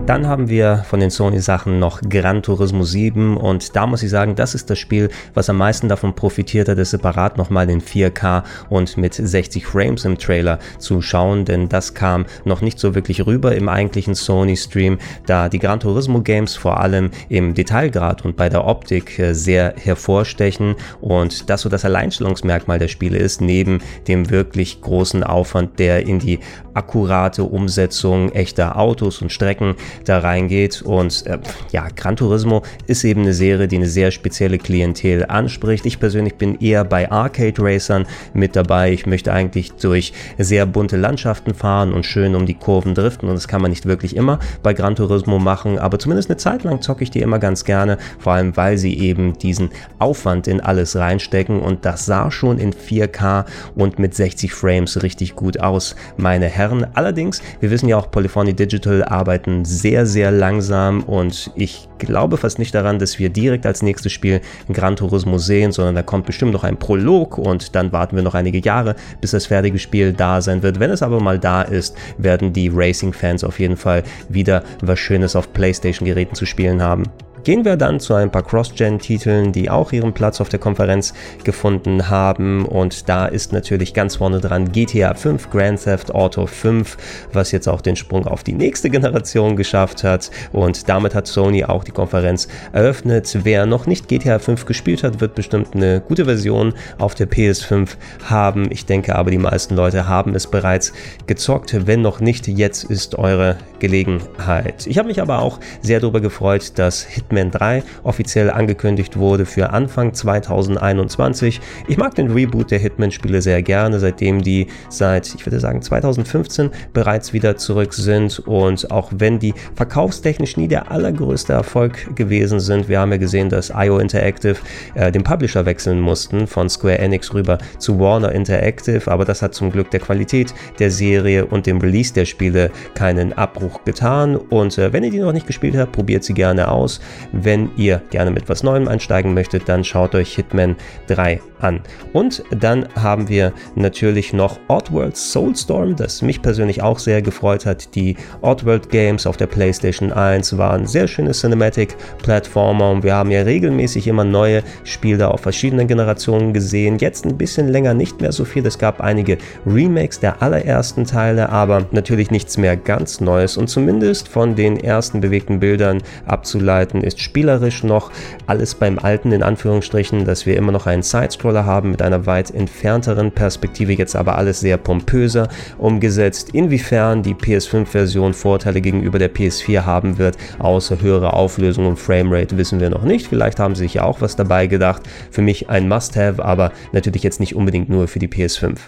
Dann 0.06 0.26
haben 0.28 0.50
wir 0.50 0.84
von 0.86 1.00
den 1.00 1.08
Sony-Sachen 1.08 1.78
noch 1.78 2.02
Gran 2.02 2.42
Turismo 2.42 2.84
7 2.84 3.38
und 3.38 3.74
da 3.74 3.86
muss 3.86 4.02
ich 4.02 4.10
sagen, 4.10 4.34
das 4.34 4.54
ist 4.54 4.68
das 4.68 4.78
Spiel, 4.78 5.08
was 5.32 5.48
am 5.48 5.56
meisten 5.56 5.88
davon 5.88 6.14
profitiert 6.14 6.68
hat, 6.68 6.76
es 6.76 6.90
separat 6.90 7.38
nochmal 7.38 7.70
in 7.70 7.80
4K 7.80 8.42
und 8.68 8.98
mit 8.98 9.14
60 9.14 9.64
Frames 9.64 10.04
im 10.04 10.18
Trailer 10.18 10.58
zu 10.78 11.00
schauen, 11.00 11.46
denn 11.46 11.70
das 11.70 11.94
kam 11.94 12.26
noch 12.44 12.60
nicht 12.60 12.78
so 12.78 12.94
wirklich 12.94 13.26
rüber 13.26 13.54
im 13.54 13.70
eigentlichen 13.70 14.14
Sony-Stream, 14.14 14.98
da 15.24 15.48
die 15.48 15.58
Gran 15.58 15.80
Turismo 15.80 16.20
Games 16.20 16.54
vor 16.54 16.80
allem 16.80 17.10
im 17.30 17.54
Detailgrad 17.54 18.26
und 18.26 18.36
bei 18.36 18.50
der 18.50 18.66
Optik 18.66 19.18
äh, 19.18 19.32
sehr 19.32 19.72
hervorstechen. 19.78 20.76
Und 21.00 21.48
das 21.48 21.62
so 21.62 21.70
das 21.70 21.86
Alleinstellungsmerkmal 21.86 22.78
der 22.78 22.88
Spiele 22.88 23.16
ist, 23.16 23.40
neben 23.40 23.80
dem 24.06 24.28
wirklich 24.28 24.82
großen 24.82 25.24
Aufwand, 25.24 25.78
der 25.78 26.06
in 26.06 26.18
die 26.18 26.40
akkurate 26.74 27.44
Umsetzung 27.44 28.32
echter 28.32 28.76
Autos 28.76 29.22
und 29.22 29.32
Strecken 29.32 29.76
da 30.04 30.18
reingeht. 30.18 30.82
Und 30.82 31.26
äh, 31.26 31.38
ja, 31.72 31.88
Gran 31.94 32.16
Turismo 32.16 32.62
ist 32.86 33.04
eben 33.04 33.22
eine 33.22 33.34
Serie, 33.34 33.68
die 33.68 33.76
eine 33.76 33.88
sehr 33.88 34.10
spezielle 34.10 34.58
Klientel 34.58 35.26
anspricht. 35.26 35.86
Ich 35.86 36.00
persönlich 36.00 36.36
bin 36.36 36.58
eher 36.60 36.84
bei 36.84 37.10
Arcade 37.10 37.54
Racern 37.58 38.06
mit 38.32 38.56
dabei. 38.56 38.92
Ich 38.92 39.06
möchte 39.06 39.32
eigentlich 39.32 39.72
durch 39.72 40.12
sehr 40.38 40.66
bunte 40.66 40.96
Landschaften 40.96 41.54
fahren 41.54 41.92
und 41.92 42.06
schön 42.06 42.34
um 42.34 42.46
die 42.46 42.54
Kurven 42.54 42.94
driften. 42.94 43.28
Und 43.28 43.34
das 43.34 43.48
kann 43.48 43.62
man 43.62 43.70
nicht 43.70 43.86
wirklich 43.86 44.16
immer 44.16 44.38
bei 44.62 44.74
Gran 44.74 44.96
Turismo 44.96 45.38
machen, 45.38 45.78
aber 45.78 45.98
zumindest 45.98 46.30
eine 46.30 46.36
Zeit 46.36 46.64
lang 46.64 46.80
zocke 46.80 47.04
ich 47.04 47.10
die 47.10 47.20
immer 47.20 47.38
ganz 47.38 47.64
gerne, 47.64 47.98
vor 48.18 48.32
allem 48.34 48.56
weil 48.56 48.78
sie 48.78 48.98
eben 48.98 49.38
diesen 49.38 49.70
Aufwand 49.98 50.48
in 50.48 50.60
alles 50.60 50.96
reinstecken. 50.96 51.60
Und 51.60 51.84
das 51.84 52.06
sah 52.06 52.30
schon 52.30 52.58
in 52.58 52.72
4K 52.72 53.44
und 53.74 53.98
mit 53.98 54.14
60 54.14 54.52
Frames 54.52 55.02
richtig 55.02 55.34
gut 55.36 55.60
aus, 55.60 55.96
meine 56.16 56.46
Herren. 56.46 56.86
Allerdings, 56.94 57.42
wir 57.60 57.70
wissen 57.70 57.88
ja 57.88 57.96
auch, 57.96 58.10
Polyphony 58.10 58.54
Digital 58.54 59.04
arbeiten 59.04 59.64
sehr 59.64 59.83
sehr, 59.84 60.06
sehr 60.06 60.30
langsam 60.30 61.02
und 61.02 61.50
ich 61.56 61.90
glaube 61.98 62.38
fast 62.38 62.58
nicht 62.58 62.74
daran, 62.74 62.98
dass 62.98 63.18
wir 63.18 63.28
direkt 63.28 63.66
als 63.66 63.82
nächstes 63.82 64.12
Spiel 64.12 64.40
Gran 64.72 64.96
Turismo 64.96 65.36
sehen, 65.36 65.72
sondern 65.72 65.94
da 65.94 66.02
kommt 66.02 66.24
bestimmt 66.24 66.52
noch 66.54 66.64
ein 66.64 66.78
Prolog 66.78 67.36
und 67.36 67.74
dann 67.74 67.92
warten 67.92 68.16
wir 68.16 68.22
noch 68.22 68.32
einige 68.32 68.60
Jahre, 68.60 68.96
bis 69.20 69.32
das 69.32 69.44
fertige 69.44 69.78
Spiel 69.78 70.14
da 70.14 70.40
sein 70.40 70.62
wird. 70.62 70.80
Wenn 70.80 70.90
es 70.90 71.02
aber 71.02 71.20
mal 71.20 71.38
da 71.38 71.60
ist, 71.60 71.98
werden 72.16 72.54
die 72.54 72.70
Racing-Fans 72.72 73.44
auf 73.44 73.60
jeden 73.60 73.76
Fall 73.76 74.04
wieder 74.30 74.64
was 74.80 74.98
Schönes 74.98 75.36
auf 75.36 75.52
PlayStation-Geräten 75.52 76.34
zu 76.34 76.46
spielen 76.46 76.80
haben. 76.80 77.02
Gehen 77.44 77.66
wir 77.66 77.76
dann 77.76 78.00
zu 78.00 78.14
ein 78.14 78.30
paar 78.30 78.42
Cross-Gen-Titeln, 78.42 79.52
die 79.52 79.68
auch 79.68 79.92
ihren 79.92 80.14
Platz 80.14 80.40
auf 80.40 80.48
der 80.48 80.58
Konferenz 80.58 81.12
gefunden 81.44 82.08
haben. 82.08 82.64
Und 82.64 83.06
da 83.06 83.26
ist 83.26 83.52
natürlich 83.52 83.92
ganz 83.92 84.16
vorne 84.16 84.40
dran 84.40 84.72
GTA 84.72 85.12
5, 85.12 85.50
Grand 85.50 85.84
Theft 85.84 86.14
Auto 86.14 86.46
5, 86.46 86.96
was 87.34 87.52
jetzt 87.52 87.68
auch 87.68 87.82
den 87.82 87.96
Sprung 87.96 88.26
auf 88.26 88.44
die 88.44 88.54
nächste 88.54 88.88
Generation 88.88 89.56
geschafft 89.56 90.04
hat. 90.04 90.30
Und 90.52 90.88
damit 90.88 91.14
hat 91.14 91.26
Sony 91.26 91.66
auch 91.66 91.84
die 91.84 91.90
Konferenz 91.90 92.48
eröffnet. 92.72 93.36
Wer 93.42 93.66
noch 93.66 93.86
nicht 93.86 94.08
GTA 94.08 94.38
5 94.38 94.64
gespielt 94.64 95.02
hat, 95.02 95.20
wird 95.20 95.34
bestimmt 95.34 95.74
eine 95.74 96.00
gute 96.00 96.24
Version 96.24 96.72
auf 96.96 97.14
der 97.14 97.28
PS5 97.28 97.90
haben. 98.24 98.72
Ich 98.72 98.86
denke 98.86 99.16
aber, 99.16 99.30
die 99.30 99.36
meisten 99.36 99.76
Leute 99.76 100.08
haben 100.08 100.34
es 100.34 100.46
bereits 100.46 100.94
gezockt. 101.26 101.86
Wenn 101.86 102.00
noch 102.00 102.20
nicht, 102.20 102.48
jetzt 102.48 102.84
ist 102.84 103.18
eure 103.18 103.58
Gelegenheit. 103.80 104.86
Ich 104.86 104.96
habe 104.96 105.08
mich 105.08 105.20
aber 105.20 105.40
auch 105.40 105.60
sehr 105.82 106.00
darüber 106.00 106.22
gefreut, 106.22 106.72
dass 106.76 107.02
Hitman 107.02 107.33
3 107.34 107.82
offiziell 108.02 108.50
angekündigt 108.50 109.16
wurde 109.16 109.46
für 109.46 109.70
Anfang 109.70 110.14
2021. 110.14 111.60
Ich 111.88 111.96
mag 111.96 112.14
den 112.14 112.30
Reboot 112.32 112.70
der 112.70 112.78
Hitman-Spiele 112.78 113.42
sehr 113.42 113.62
gerne, 113.62 113.98
seitdem 113.98 114.42
die 114.42 114.68
seit, 114.88 115.34
ich 115.34 115.44
würde 115.44 115.60
sagen, 115.60 115.82
2015 115.82 116.70
bereits 116.92 117.32
wieder 117.32 117.56
zurück 117.56 117.94
sind 117.94 118.38
und 118.40 118.90
auch 118.90 119.10
wenn 119.14 119.38
die 119.38 119.54
verkaufstechnisch 119.74 120.56
nie 120.56 120.68
der 120.68 120.90
allergrößte 120.90 121.52
Erfolg 121.52 122.14
gewesen 122.16 122.60
sind, 122.60 122.88
wir 122.88 123.00
haben 123.00 123.12
ja 123.12 123.18
gesehen, 123.18 123.48
dass 123.48 123.72
IO 123.74 123.98
Interactive 123.98 124.56
äh, 124.94 125.10
den 125.10 125.22
Publisher 125.22 125.66
wechseln 125.66 126.00
mussten 126.00 126.46
von 126.46 126.68
Square 126.68 126.98
Enix 126.98 127.32
rüber 127.34 127.58
zu 127.78 127.98
Warner 127.98 128.32
Interactive, 128.32 129.10
aber 129.10 129.24
das 129.24 129.42
hat 129.42 129.54
zum 129.54 129.70
Glück 129.70 129.90
der 129.90 130.00
Qualität 130.00 130.54
der 130.78 130.90
Serie 130.90 131.46
und 131.46 131.66
dem 131.66 131.78
Release 131.78 132.12
der 132.12 132.24
Spiele 132.24 132.70
keinen 132.94 133.32
Abbruch 133.32 133.84
getan. 133.84 134.36
Und 134.36 134.78
äh, 134.78 134.92
wenn 134.92 135.04
ihr 135.04 135.10
die 135.10 135.18
noch 135.18 135.32
nicht 135.32 135.46
gespielt 135.46 135.76
habt, 135.76 135.92
probiert 135.92 136.24
sie 136.24 136.34
gerne 136.34 136.70
aus. 136.70 137.00
Wenn 137.32 137.70
ihr 137.76 138.02
gerne 138.10 138.30
mit 138.30 138.48
was 138.48 138.62
Neuem 138.62 138.88
einsteigen 138.88 139.34
möchtet, 139.34 139.68
dann 139.68 139.84
schaut 139.84 140.14
euch 140.14 140.34
Hitman 140.34 140.76
3 141.08 141.40
an. 141.64 141.80
Und 142.12 142.44
dann 142.50 142.86
haben 142.94 143.28
wir 143.28 143.52
natürlich 143.74 144.32
noch 144.32 144.58
Oddworld 144.68 145.16
Soulstorm, 145.16 145.96
das 145.96 146.22
mich 146.22 146.42
persönlich 146.42 146.82
auch 146.82 146.98
sehr 146.98 147.22
gefreut 147.22 147.66
hat. 147.66 147.94
Die 147.94 148.16
Oddworld 148.42 148.90
Games 148.90 149.26
auf 149.26 149.36
der 149.36 149.46
PlayStation 149.46 150.12
1 150.12 150.56
waren 150.58 150.86
sehr 150.86 151.08
schöne 151.08 151.32
Cinematic-Plattformer 151.32 152.90
und 152.90 153.02
wir 153.02 153.14
haben 153.14 153.30
ja 153.30 153.42
regelmäßig 153.42 154.06
immer 154.06 154.24
neue 154.24 154.62
Spiele 154.84 155.30
auf 155.30 155.40
verschiedenen 155.40 155.88
Generationen 155.88 156.52
gesehen. 156.52 156.98
Jetzt 156.98 157.24
ein 157.24 157.38
bisschen 157.38 157.68
länger 157.68 157.94
nicht 157.94 158.20
mehr 158.20 158.32
so 158.32 158.44
viel. 158.44 158.64
Es 158.66 158.78
gab 158.78 159.00
einige 159.00 159.38
Remakes 159.66 160.20
der 160.20 160.42
allerersten 160.42 161.04
Teile, 161.04 161.48
aber 161.48 161.86
natürlich 161.92 162.30
nichts 162.30 162.58
mehr 162.58 162.76
ganz 162.76 163.20
Neues 163.20 163.56
und 163.56 163.68
zumindest 163.68 164.28
von 164.28 164.54
den 164.54 164.76
ersten 164.76 165.20
bewegten 165.20 165.60
Bildern 165.60 166.02
abzuleiten 166.26 167.02
ist 167.02 167.13
spielerisch 167.20 167.82
noch 167.82 168.10
alles 168.46 168.74
beim 168.74 168.98
Alten 168.98 169.32
in 169.32 169.42
Anführungsstrichen, 169.42 170.24
dass 170.24 170.46
wir 170.46 170.56
immer 170.56 170.72
noch 170.72 170.86
einen 170.86 171.02
Sidescroller 171.02 171.66
haben 171.66 171.90
mit 171.90 172.02
einer 172.02 172.26
weit 172.26 172.50
entfernteren 172.50 173.32
Perspektive, 173.32 173.92
jetzt 173.92 174.16
aber 174.16 174.36
alles 174.36 174.60
sehr 174.60 174.76
pompöser 174.76 175.48
umgesetzt. 175.78 176.50
Inwiefern 176.52 177.22
die 177.22 177.34
PS5-Version 177.34 178.34
Vorteile 178.34 178.80
gegenüber 178.80 179.18
der 179.18 179.32
PS4 179.32 179.84
haben 179.84 180.18
wird, 180.18 180.36
außer 180.58 181.00
höhere 181.00 181.32
Auflösung 181.32 181.86
und 181.86 181.98
Framerate, 181.98 182.56
wissen 182.56 182.80
wir 182.80 182.90
noch 182.90 183.04
nicht. 183.04 183.28
Vielleicht 183.28 183.58
haben 183.58 183.74
sie 183.74 183.84
sich 183.84 183.94
ja 183.94 184.04
auch 184.04 184.20
was 184.20 184.36
dabei 184.36 184.66
gedacht. 184.66 185.02
Für 185.30 185.42
mich 185.42 185.68
ein 185.68 185.88
Must-Have, 185.88 186.44
aber 186.44 186.72
natürlich 186.92 187.22
jetzt 187.22 187.40
nicht 187.40 187.54
unbedingt 187.54 187.88
nur 187.88 188.08
für 188.08 188.18
die 188.18 188.28
PS5. 188.28 188.78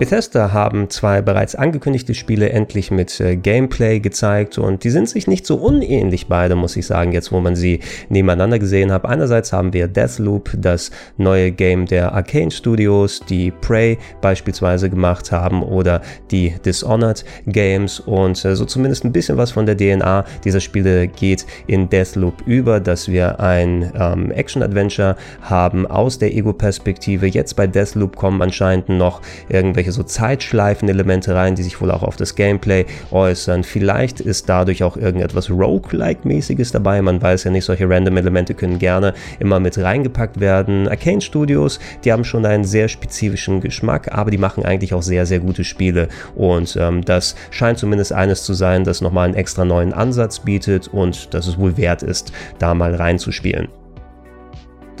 Bethesda 0.00 0.54
haben 0.54 0.88
zwei 0.88 1.20
bereits 1.20 1.54
angekündigte 1.54 2.14
Spiele 2.14 2.48
endlich 2.48 2.90
mit 2.90 3.20
äh, 3.20 3.36
Gameplay 3.36 4.00
gezeigt 4.00 4.56
und 4.56 4.82
die 4.82 4.88
sind 4.88 5.10
sich 5.10 5.26
nicht 5.26 5.44
so 5.44 5.56
unähnlich 5.56 6.26
beide, 6.26 6.56
muss 6.56 6.74
ich 6.76 6.86
sagen, 6.86 7.12
jetzt 7.12 7.32
wo 7.32 7.40
man 7.40 7.54
sie 7.54 7.80
nebeneinander 8.08 8.58
gesehen 8.58 8.92
hat. 8.92 9.04
Einerseits 9.04 9.52
haben 9.52 9.74
wir 9.74 9.88
Deathloop, 9.88 10.52
das 10.56 10.90
neue 11.18 11.52
Game 11.52 11.84
der 11.84 12.14
Arcane 12.14 12.50
Studios, 12.50 13.20
die 13.28 13.50
Prey 13.50 13.98
beispielsweise 14.22 14.88
gemacht 14.88 15.32
haben 15.32 15.62
oder 15.62 16.00
die 16.30 16.54
Dishonored 16.64 17.22
Games 17.44 18.00
und 18.00 18.42
äh, 18.46 18.56
so 18.56 18.64
zumindest 18.64 19.04
ein 19.04 19.12
bisschen 19.12 19.36
was 19.36 19.50
von 19.50 19.66
der 19.66 19.76
DNA 19.76 20.24
dieser 20.44 20.60
Spiele 20.60 21.08
geht 21.08 21.44
in 21.66 21.90
Deathloop 21.90 22.40
über, 22.46 22.80
dass 22.80 23.06
wir 23.08 23.38
ein 23.38 23.92
ähm, 23.94 24.30
Action-Adventure 24.30 25.16
haben 25.42 25.86
aus 25.86 26.18
der 26.18 26.34
Ego-Perspektive. 26.34 27.26
Jetzt 27.26 27.54
bei 27.54 27.66
Deathloop 27.66 28.16
kommen 28.16 28.40
anscheinend 28.40 28.88
noch 28.88 29.20
irgendwelche 29.50 29.89
irgendwelche 29.90 29.92
so 29.92 30.02
Zeitschleifen-Elemente 30.02 31.34
rein, 31.34 31.54
die 31.54 31.62
sich 31.62 31.80
wohl 31.80 31.90
auch 31.90 32.02
auf 32.02 32.16
das 32.16 32.34
Gameplay 32.34 32.86
äußern. 33.10 33.64
Vielleicht 33.64 34.20
ist 34.20 34.48
dadurch 34.48 34.82
auch 34.82 34.96
irgendetwas 34.96 35.50
Roguelike-mäßiges 35.50 36.72
dabei. 36.72 37.02
Man 37.02 37.20
weiß 37.20 37.44
ja 37.44 37.50
nicht, 37.50 37.64
solche 37.64 37.88
Random-Elemente 37.88 38.54
können 38.54 38.78
gerne 38.78 39.14
immer 39.38 39.60
mit 39.60 39.78
reingepackt 39.78 40.40
werden. 40.40 40.88
Arcane 40.88 41.20
Studios, 41.20 41.80
die 42.04 42.12
haben 42.12 42.24
schon 42.24 42.46
einen 42.46 42.64
sehr 42.64 42.88
spezifischen 42.88 43.60
Geschmack, 43.60 44.12
aber 44.12 44.30
die 44.30 44.38
machen 44.38 44.64
eigentlich 44.64 44.94
auch 44.94 45.02
sehr, 45.02 45.26
sehr 45.26 45.40
gute 45.40 45.64
Spiele. 45.64 46.08
Und 46.34 46.76
ähm, 46.80 47.04
das 47.04 47.34
scheint 47.50 47.78
zumindest 47.78 48.12
eines 48.12 48.44
zu 48.44 48.54
sein, 48.54 48.84
das 48.84 49.00
nochmal 49.00 49.26
einen 49.26 49.34
extra 49.34 49.64
neuen 49.64 49.92
Ansatz 49.92 50.40
bietet 50.40 50.88
und 50.88 51.34
dass 51.34 51.46
es 51.46 51.58
wohl 51.58 51.76
wert 51.76 52.02
ist, 52.02 52.32
da 52.58 52.74
mal 52.74 52.94
reinzuspielen. 52.94 53.79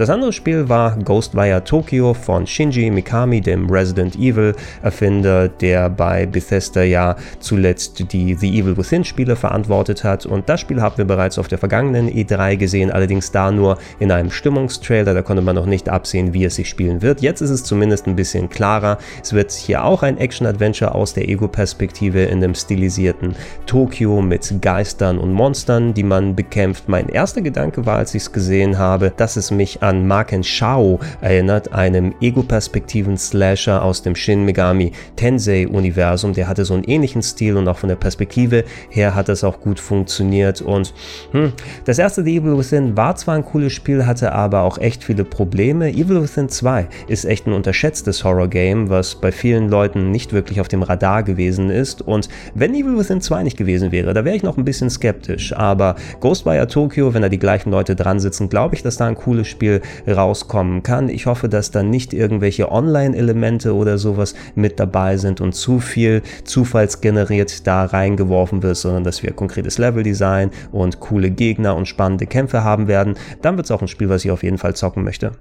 Das 0.00 0.08
andere 0.08 0.32
Spiel 0.32 0.66
war 0.70 0.96
Ghostwire 0.96 1.62
Tokyo 1.62 2.14
von 2.14 2.46
Shinji 2.46 2.90
Mikami, 2.90 3.42
dem 3.42 3.68
Resident 3.68 4.16
Evil 4.16 4.54
Erfinder, 4.82 5.46
der 5.46 5.90
bei 5.90 6.24
Bethesda 6.24 6.82
ja 6.82 7.16
zuletzt 7.38 8.10
die 8.10 8.34
The 8.34 8.60
Evil 8.60 8.78
Within 8.78 9.04
Spiele 9.04 9.36
verantwortet 9.36 10.02
hat. 10.02 10.24
Und 10.24 10.48
das 10.48 10.58
Spiel 10.58 10.80
haben 10.80 10.96
wir 10.96 11.04
bereits 11.04 11.38
auf 11.38 11.48
der 11.48 11.58
vergangenen 11.58 12.08
E3 12.08 12.56
gesehen, 12.56 12.90
allerdings 12.90 13.30
da 13.30 13.50
nur 13.50 13.76
in 13.98 14.10
einem 14.10 14.30
Stimmungstrailer. 14.30 15.12
Da 15.12 15.20
konnte 15.20 15.42
man 15.42 15.54
noch 15.54 15.66
nicht 15.66 15.90
absehen, 15.90 16.32
wie 16.32 16.46
es 16.46 16.54
sich 16.54 16.70
spielen 16.70 17.02
wird. 17.02 17.20
Jetzt 17.20 17.42
ist 17.42 17.50
es 17.50 17.62
zumindest 17.62 18.06
ein 18.06 18.16
bisschen 18.16 18.48
klarer. 18.48 18.96
Es 19.22 19.34
wird 19.34 19.52
hier 19.52 19.84
auch 19.84 20.02
ein 20.02 20.16
Action-Adventure 20.16 20.94
aus 20.94 21.12
der 21.12 21.28
Ego-Perspektive 21.28 22.22
in 22.22 22.40
dem 22.40 22.54
stilisierten 22.54 23.36
Tokio 23.66 24.22
mit 24.22 24.62
Geistern 24.62 25.18
und 25.18 25.34
Monstern, 25.34 25.92
die 25.92 26.04
man 26.04 26.34
bekämpft. 26.34 26.88
Mein 26.88 27.10
erster 27.10 27.42
Gedanke 27.42 27.84
war, 27.84 27.98
als 27.98 28.14
ich 28.14 28.22
es 28.22 28.32
gesehen 28.32 28.78
habe, 28.78 29.12
dass 29.14 29.36
es 29.36 29.50
mich 29.50 29.82
an 29.82 29.89
an 29.90 30.06
Maken 30.06 30.44
Shao 30.44 31.00
erinnert, 31.20 31.72
einem 31.72 32.14
Ego-Perspektiven-Slasher 32.20 33.82
aus 33.82 34.02
dem 34.02 34.14
Shin 34.14 34.44
Megami 34.44 34.92
Tensei-Universum. 35.16 36.32
Der 36.32 36.46
hatte 36.46 36.64
so 36.64 36.74
einen 36.74 36.84
ähnlichen 36.84 37.22
Stil 37.22 37.56
und 37.56 37.66
auch 37.66 37.78
von 37.78 37.88
der 37.88 37.96
Perspektive 37.96 38.64
her 38.88 39.16
hat 39.16 39.28
das 39.28 39.42
auch 39.42 39.60
gut 39.60 39.80
funktioniert. 39.80 40.62
Und 40.62 40.94
hm, 41.32 41.52
das 41.84 41.98
erste 41.98 42.22
The 42.22 42.36
Evil 42.36 42.56
Within 42.56 42.96
war 42.96 43.16
zwar 43.16 43.34
ein 43.34 43.44
cooles 43.44 43.72
Spiel, 43.72 44.06
hatte 44.06 44.32
aber 44.32 44.62
auch 44.62 44.78
echt 44.78 45.02
viele 45.02 45.24
Probleme. 45.24 45.90
Evil 45.90 46.22
Within 46.22 46.48
2 46.48 46.86
ist 47.08 47.24
echt 47.24 47.48
ein 47.48 47.52
unterschätztes 47.52 48.22
Horror-Game, 48.22 48.90
was 48.90 49.16
bei 49.16 49.32
vielen 49.32 49.68
Leuten 49.68 50.12
nicht 50.12 50.32
wirklich 50.32 50.60
auf 50.60 50.68
dem 50.68 50.84
Radar 50.84 51.24
gewesen 51.24 51.68
ist. 51.68 52.00
Und 52.00 52.28
wenn 52.54 52.74
Evil 52.74 52.96
Within 52.96 53.20
2 53.20 53.42
nicht 53.42 53.56
gewesen 53.56 53.90
wäre, 53.90 54.14
da 54.14 54.24
wäre 54.24 54.36
ich 54.36 54.44
noch 54.44 54.56
ein 54.56 54.64
bisschen 54.64 54.88
skeptisch. 54.88 55.52
Aber 55.52 55.96
Ghostwire 56.20 56.68
Tokyo, 56.68 57.12
wenn 57.12 57.22
da 57.22 57.28
die 57.28 57.40
gleichen 57.40 57.72
Leute 57.72 57.96
dran 57.96 58.20
sitzen, 58.20 58.48
glaube 58.48 58.76
ich, 58.76 58.84
dass 58.84 58.96
da 58.96 59.06
ein 59.06 59.16
cooles 59.16 59.48
Spiel 59.48 59.79
rauskommen 60.06 60.82
kann. 60.82 61.08
Ich 61.08 61.26
hoffe, 61.26 61.48
dass 61.48 61.70
da 61.70 61.82
nicht 61.82 62.12
irgendwelche 62.12 62.70
Online-Elemente 62.70 63.74
oder 63.74 63.98
sowas 63.98 64.34
mit 64.54 64.80
dabei 64.80 65.16
sind 65.16 65.40
und 65.40 65.54
zu 65.54 65.80
viel 65.80 66.22
zufallsgeneriert 66.44 67.66
da 67.66 67.84
reingeworfen 67.84 68.62
wird, 68.62 68.76
sondern 68.76 69.04
dass 69.04 69.22
wir 69.22 69.32
konkretes 69.32 69.78
Leveldesign 69.78 70.50
und 70.72 71.00
coole 71.00 71.30
Gegner 71.30 71.76
und 71.76 71.86
spannende 71.86 72.26
Kämpfe 72.26 72.64
haben 72.64 72.88
werden. 72.88 73.14
Dann 73.42 73.56
wird 73.56 73.66
es 73.66 73.70
auch 73.70 73.82
ein 73.82 73.88
Spiel, 73.88 74.08
was 74.08 74.24
ich 74.24 74.30
auf 74.30 74.42
jeden 74.42 74.58
Fall 74.58 74.74
zocken 74.74 75.04
möchte. 75.04 75.32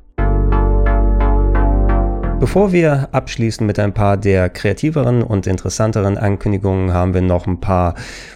Bevor 2.39 2.71
wir 2.71 3.09
abschließen 3.11 3.67
mit 3.67 3.79
ein 3.79 3.93
paar 3.93 4.15
der 4.15 4.49
kreativeren 4.49 5.23
und 5.23 5.45
interessanteren 5.45 6.17
Ankündigungen, 6.17 6.93
haben 6.93 7.13
wir 7.13 7.21
noch 7.21 7.47
ein 7.47 7.59
paar, 7.59 7.95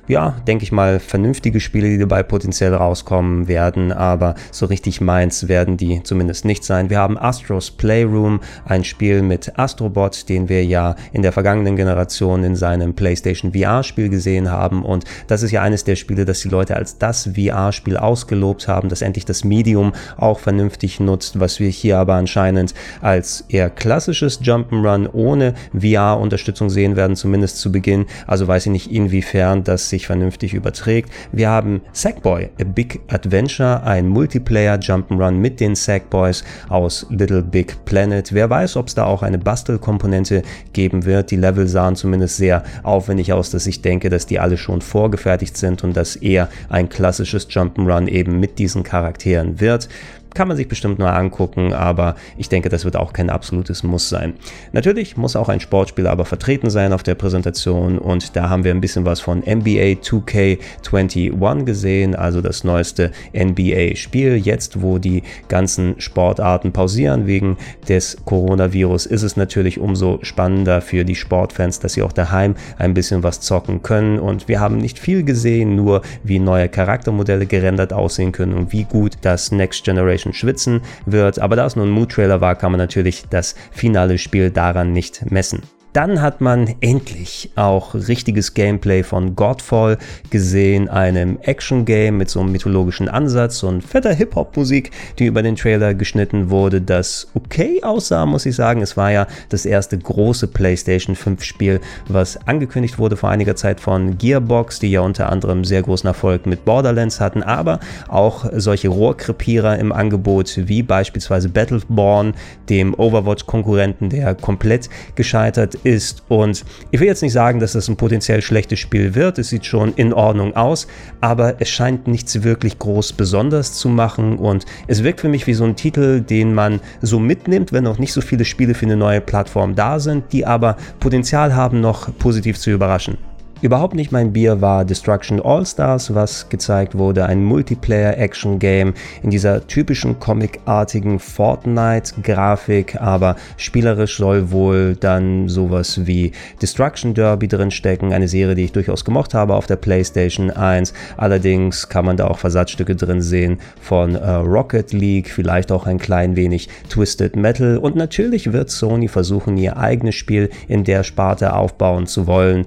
ja, 0.09 0.35
denke 0.45 0.65
ich 0.65 0.73
mal, 0.73 0.99
vernünftige 0.99 1.61
Spiele, 1.61 1.87
die 1.87 1.97
dabei 1.97 2.21
potenziell 2.21 2.73
rauskommen 2.75 3.47
werden, 3.47 3.93
aber 3.93 4.35
so 4.51 4.65
richtig 4.65 4.99
meins 4.99 5.47
werden 5.47 5.77
die 5.77 6.03
zumindest 6.03 6.43
nicht 6.43 6.65
sein. 6.65 6.89
Wir 6.89 6.99
haben 6.99 7.17
Astros 7.17 7.71
Playroom, 7.71 8.41
ein 8.65 8.83
Spiel 8.83 9.21
mit 9.21 9.57
Astrobot, 9.57 10.27
den 10.27 10.49
wir 10.49 10.65
ja 10.65 10.97
in 11.13 11.21
der 11.21 11.31
vergangenen 11.31 11.77
Generation 11.77 12.43
in 12.43 12.57
seinem 12.57 12.95
PlayStation 12.95 13.53
VR-Spiel 13.53 14.09
gesehen 14.09 14.51
haben 14.51 14.83
und 14.83 15.05
das 15.27 15.43
ist 15.43 15.51
ja 15.51 15.61
eines 15.61 15.85
der 15.85 15.95
Spiele, 15.95 16.25
das 16.25 16.41
die 16.41 16.49
Leute 16.49 16.75
als 16.75 16.97
das 16.97 17.29
VR-Spiel 17.35 17.95
ausgelobt 17.95 18.67
haben, 18.67 18.89
das 18.89 19.01
endlich 19.01 19.23
das 19.23 19.45
Medium 19.45 19.93
auch 20.17 20.39
vernünftig 20.39 20.99
nutzt, 20.99 21.39
was 21.39 21.61
wir 21.61 21.69
hier 21.69 21.99
aber 21.99 22.15
anscheinend 22.15 22.73
als 23.01 23.45
eher 23.47 23.69
klassisches 23.93 24.41
Jump'n'Run 24.41 25.07
ohne 25.13 25.53
VR-Unterstützung 25.71 26.71
sehen 26.71 26.95
werden, 26.95 27.15
zumindest 27.15 27.59
zu 27.59 27.71
Beginn. 27.71 28.07
Also 28.25 28.47
weiß 28.47 28.65
ich 28.65 28.71
nicht, 28.71 28.91
inwiefern 28.91 29.63
das 29.63 29.87
sich 29.87 30.07
vernünftig 30.07 30.55
überträgt. 30.55 31.11
Wir 31.31 31.49
haben 31.49 31.81
Sackboy, 31.91 32.49
A 32.59 32.63
Big 32.63 33.01
Adventure, 33.07 33.83
ein 33.83 34.07
Multiplayer 34.07 34.79
Jump'n'Run 34.79 35.33
mit 35.33 35.59
den 35.59 35.75
Sackboys 35.75 36.43
aus 36.69 37.05
Little 37.11 37.43
Big 37.43 37.85
Planet. 37.85 38.33
Wer 38.33 38.49
weiß, 38.49 38.77
ob 38.77 38.87
es 38.87 38.95
da 38.95 39.05
auch 39.05 39.21
eine 39.21 39.37
Bastelkomponente 39.37 40.41
geben 40.73 41.05
wird. 41.05 41.29
Die 41.29 41.35
Level 41.35 41.67
sahen 41.67 41.95
zumindest 41.95 42.37
sehr 42.37 42.63
aufwendig 42.81 43.31
aus, 43.31 43.51
dass 43.51 43.67
ich 43.67 43.83
denke, 43.83 44.09
dass 44.09 44.25
die 44.25 44.39
alle 44.39 44.57
schon 44.57 44.81
vorgefertigt 44.81 45.55
sind 45.55 45.83
und 45.83 45.95
dass 45.95 46.15
eher 46.15 46.49
ein 46.67 46.89
klassisches 46.89 47.47
Jump'n'Run 47.47 48.07
eben 48.07 48.39
mit 48.39 48.57
diesen 48.57 48.81
Charakteren 48.81 49.59
wird 49.59 49.87
kann 50.33 50.47
man 50.47 50.57
sich 50.57 50.67
bestimmt 50.67 50.99
nur 50.99 51.13
angucken, 51.13 51.73
aber 51.73 52.15
ich 52.37 52.49
denke, 52.49 52.69
das 52.69 52.85
wird 52.85 52.95
auch 52.95 53.13
kein 53.13 53.29
absolutes 53.29 53.83
Muss 53.83 54.09
sein. 54.09 54.33
Natürlich 54.71 55.17
muss 55.17 55.35
auch 55.35 55.49
ein 55.49 55.59
Sportspiel 55.59 56.07
aber 56.07 56.25
vertreten 56.25 56.69
sein 56.69 56.93
auf 56.93 57.03
der 57.03 57.15
Präsentation 57.15 57.97
und 57.97 58.35
da 58.35 58.49
haben 58.49 58.63
wir 58.63 58.71
ein 58.71 58.81
bisschen 58.81 59.05
was 59.05 59.19
von 59.19 59.39
NBA 59.39 59.99
2K21 60.01 61.63
gesehen, 61.65 62.15
also 62.15 62.41
das 62.41 62.63
neueste 62.63 63.11
NBA-Spiel. 63.33 64.37
Jetzt, 64.37 64.81
wo 64.81 64.97
die 64.97 65.23
ganzen 65.47 65.99
Sportarten 65.99 66.71
pausieren 66.71 67.27
wegen 67.27 67.57
des 67.87 68.17
Coronavirus, 68.25 69.05
ist 69.05 69.23
es 69.23 69.37
natürlich 69.37 69.79
umso 69.79 70.19
spannender 70.21 70.81
für 70.81 71.05
die 71.05 71.15
Sportfans, 71.15 71.79
dass 71.79 71.93
sie 71.93 72.01
auch 72.01 72.13
daheim 72.13 72.55
ein 72.77 72.93
bisschen 72.93 73.23
was 73.23 73.41
zocken 73.41 73.83
können 73.83 74.19
und 74.19 74.47
wir 74.47 74.59
haben 74.59 74.77
nicht 74.77 74.99
viel 74.99 75.23
gesehen, 75.23 75.75
nur 75.75 76.01
wie 76.23 76.39
neue 76.39 76.69
Charaktermodelle 76.69 77.45
gerendert 77.45 77.93
aussehen 77.93 78.31
können 78.31 78.53
und 78.53 78.71
wie 78.71 78.83
gut 78.83 79.13
das 79.21 79.51
Next 79.51 79.83
Generation 79.83 80.22
PlayStation 80.23 80.33
schwitzen 80.33 80.81
wird. 81.05 81.39
Aber 81.39 81.55
da 81.55 81.65
es 81.65 81.75
nur 81.75 81.85
ein 81.85 81.91
Mood-Trailer 81.91 82.41
war, 82.41 82.55
kann 82.55 82.71
man 82.71 82.79
natürlich 82.79 83.25
das 83.29 83.55
finale 83.71 84.17
Spiel 84.17 84.49
daran 84.49 84.93
nicht 84.93 85.29
messen. 85.31 85.61
Dann 85.93 86.21
hat 86.21 86.41
man 86.41 86.73
endlich 86.81 87.51
auch 87.55 87.93
richtiges 87.93 88.55
Gameplay 88.55 89.03
von 89.03 89.35
Godfall 89.35 89.99
gesehen, 90.31 90.89
einem 90.89 91.37
Action-Game 91.43 92.17
mit 92.17 92.31
so 92.31 92.39
einem 92.39 92.51
mythologischen 92.51 93.07
Ansatz 93.07 93.61
und 93.61 93.83
fetter 93.83 94.11
Hip-Hop-Musik, 94.11 94.89
die 95.19 95.27
über 95.27 95.43
den 95.43 95.55
Trailer 95.55 95.93
geschnitten 95.93 96.49
wurde, 96.49 96.81
das 96.81 97.27
okay 97.35 97.83
aussah, 97.83 98.25
muss 98.25 98.47
ich 98.47 98.55
sagen. 98.55 98.81
Es 98.81 98.97
war 98.97 99.11
ja 99.11 99.27
das 99.49 99.67
erste 99.67 99.95
große 99.95 100.47
PlayStation 100.47 101.15
5 101.15 101.43
Spiel, 101.43 101.79
was 102.07 102.37
angekündigt 102.47 102.97
wurde 102.97 103.15
vor 103.15 103.29
einiger 103.29 103.55
Zeit 103.55 103.79
von 103.79 104.17
Gearbox, 104.17 104.79
die 104.79 104.89
ja 104.89 105.01
unter 105.01 105.31
anderem 105.31 105.63
sehr 105.63 105.83
großen 105.83 106.07
Erfolg 106.07 106.47
mit 106.47 106.65
Borderlands 106.65 107.19
hatten, 107.19 107.43
aber 107.43 107.79
auch 108.07 108.45
solche 108.53 108.89
Rohrkrepierer 108.89 109.77
im 109.77 109.91
Angebot 109.91 110.53
wie 110.67 110.81
beispielsweise 110.81 111.49
Battleborn, 111.49 112.33
dem 112.69 112.95
Overwatch-Konkurrenten, 112.95 114.09
der 114.09 114.33
komplett 114.33 114.89
gescheitert 115.13 115.82
ist. 115.83 116.23
Und 116.27 116.63
ich 116.91 116.99
will 116.99 117.07
jetzt 117.07 117.21
nicht 117.21 117.33
sagen, 117.33 117.59
dass 117.59 117.73
das 117.73 117.87
ein 117.87 117.97
potenziell 117.97 118.41
schlechtes 118.41 118.79
Spiel 118.79 119.15
wird. 119.15 119.39
Es 119.39 119.49
sieht 119.49 119.65
schon 119.65 119.93
in 119.95 120.13
Ordnung 120.13 120.55
aus, 120.55 120.87
aber 121.21 121.55
es 121.59 121.69
scheint 121.69 122.07
nichts 122.07 122.43
wirklich 122.43 122.79
groß 122.79 123.13
besonders 123.13 123.73
zu 123.73 123.89
machen. 123.89 124.37
Und 124.37 124.65
es 124.87 125.03
wirkt 125.03 125.21
für 125.21 125.29
mich 125.29 125.47
wie 125.47 125.53
so 125.53 125.63
ein 125.63 125.75
Titel, 125.75 126.21
den 126.21 126.53
man 126.53 126.79
so 127.01 127.19
mitnimmt, 127.19 127.73
wenn 127.73 127.83
noch 127.83 127.99
nicht 127.99 128.13
so 128.13 128.21
viele 128.21 128.45
Spiele 128.45 128.73
für 128.73 128.85
eine 128.85 128.97
neue 128.97 129.21
Plattform 129.21 129.75
da 129.75 129.99
sind, 129.99 130.31
die 130.31 130.45
aber 130.45 130.77
Potenzial 130.99 131.55
haben, 131.55 131.81
noch 131.81 132.15
positiv 132.17 132.59
zu 132.59 132.71
überraschen. 132.71 133.17
Überhaupt 133.63 133.95
nicht 133.95 134.11
mein 134.11 134.33
Bier 134.33 134.59
war 134.59 134.83
Destruction 134.83 135.39
All-Stars, 135.41 136.13
was 136.13 136.49
gezeigt 136.49 136.97
wurde, 136.97 137.25
ein 137.27 137.45
Multiplayer-Action-Game 137.45 138.93
in 139.21 139.29
dieser 139.29 139.65
typischen 139.65 140.19
comicartigen 140.19 141.17
Fortnite-Grafik, 141.17 142.99
aber 142.99 143.37
spielerisch 143.55 144.17
soll 144.17 144.51
wohl 144.51 144.97
dann 144.97 145.47
sowas 145.47 146.05
wie 146.05 146.33
Destruction 146.61 147.13
Derby 147.13 147.47
drinstecken, 147.47 148.11
eine 148.11 148.27
Serie, 148.27 148.53
die 148.55 148.65
ich 148.65 148.73
durchaus 148.73 149.05
gemocht 149.05 149.33
habe 149.33 149.55
auf 149.55 149.65
der 149.65 149.77
PlayStation 149.77 150.51
1. 150.51 150.93
Allerdings 151.15 151.87
kann 151.87 152.03
man 152.03 152.17
da 152.17 152.27
auch 152.27 152.39
Versatzstücke 152.39 152.97
drin 152.97 153.21
sehen 153.21 153.59
von 153.79 154.15
äh, 154.15 154.29
Rocket 154.29 154.91
League, 154.91 155.29
vielleicht 155.29 155.71
auch 155.71 155.85
ein 155.85 155.99
klein 155.99 156.35
wenig 156.35 156.67
Twisted 156.89 157.37
Metal 157.37 157.77
und 157.77 157.95
natürlich 157.95 158.51
wird 158.51 158.69
Sony 158.69 159.07
versuchen, 159.07 159.55
ihr 159.55 159.77
eigenes 159.77 160.15
Spiel 160.15 160.49
in 160.67 160.83
der 160.83 161.03
Sparte 161.03 161.53
aufbauen 161.53 162.07
zu 162.07 162.27
wollen. 162.27 162.65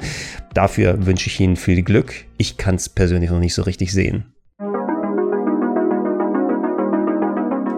Dafür 0.56 1.04
wünsche 1.04 1.28
ich 1.28 1.38
Ihnen 1.38 1.56
viel 1.56 1.82
Glück. 1.82 2.24
Ich 2.38 2.56
kann 2.56 2.76
es 2.76 2.88
persönlich 2.88 3.28
noch 3.28 3.40
nicht 3.40 3.52
so 3.52 3.60
richtig 3.60 3.92
sehen. 3.92 4.24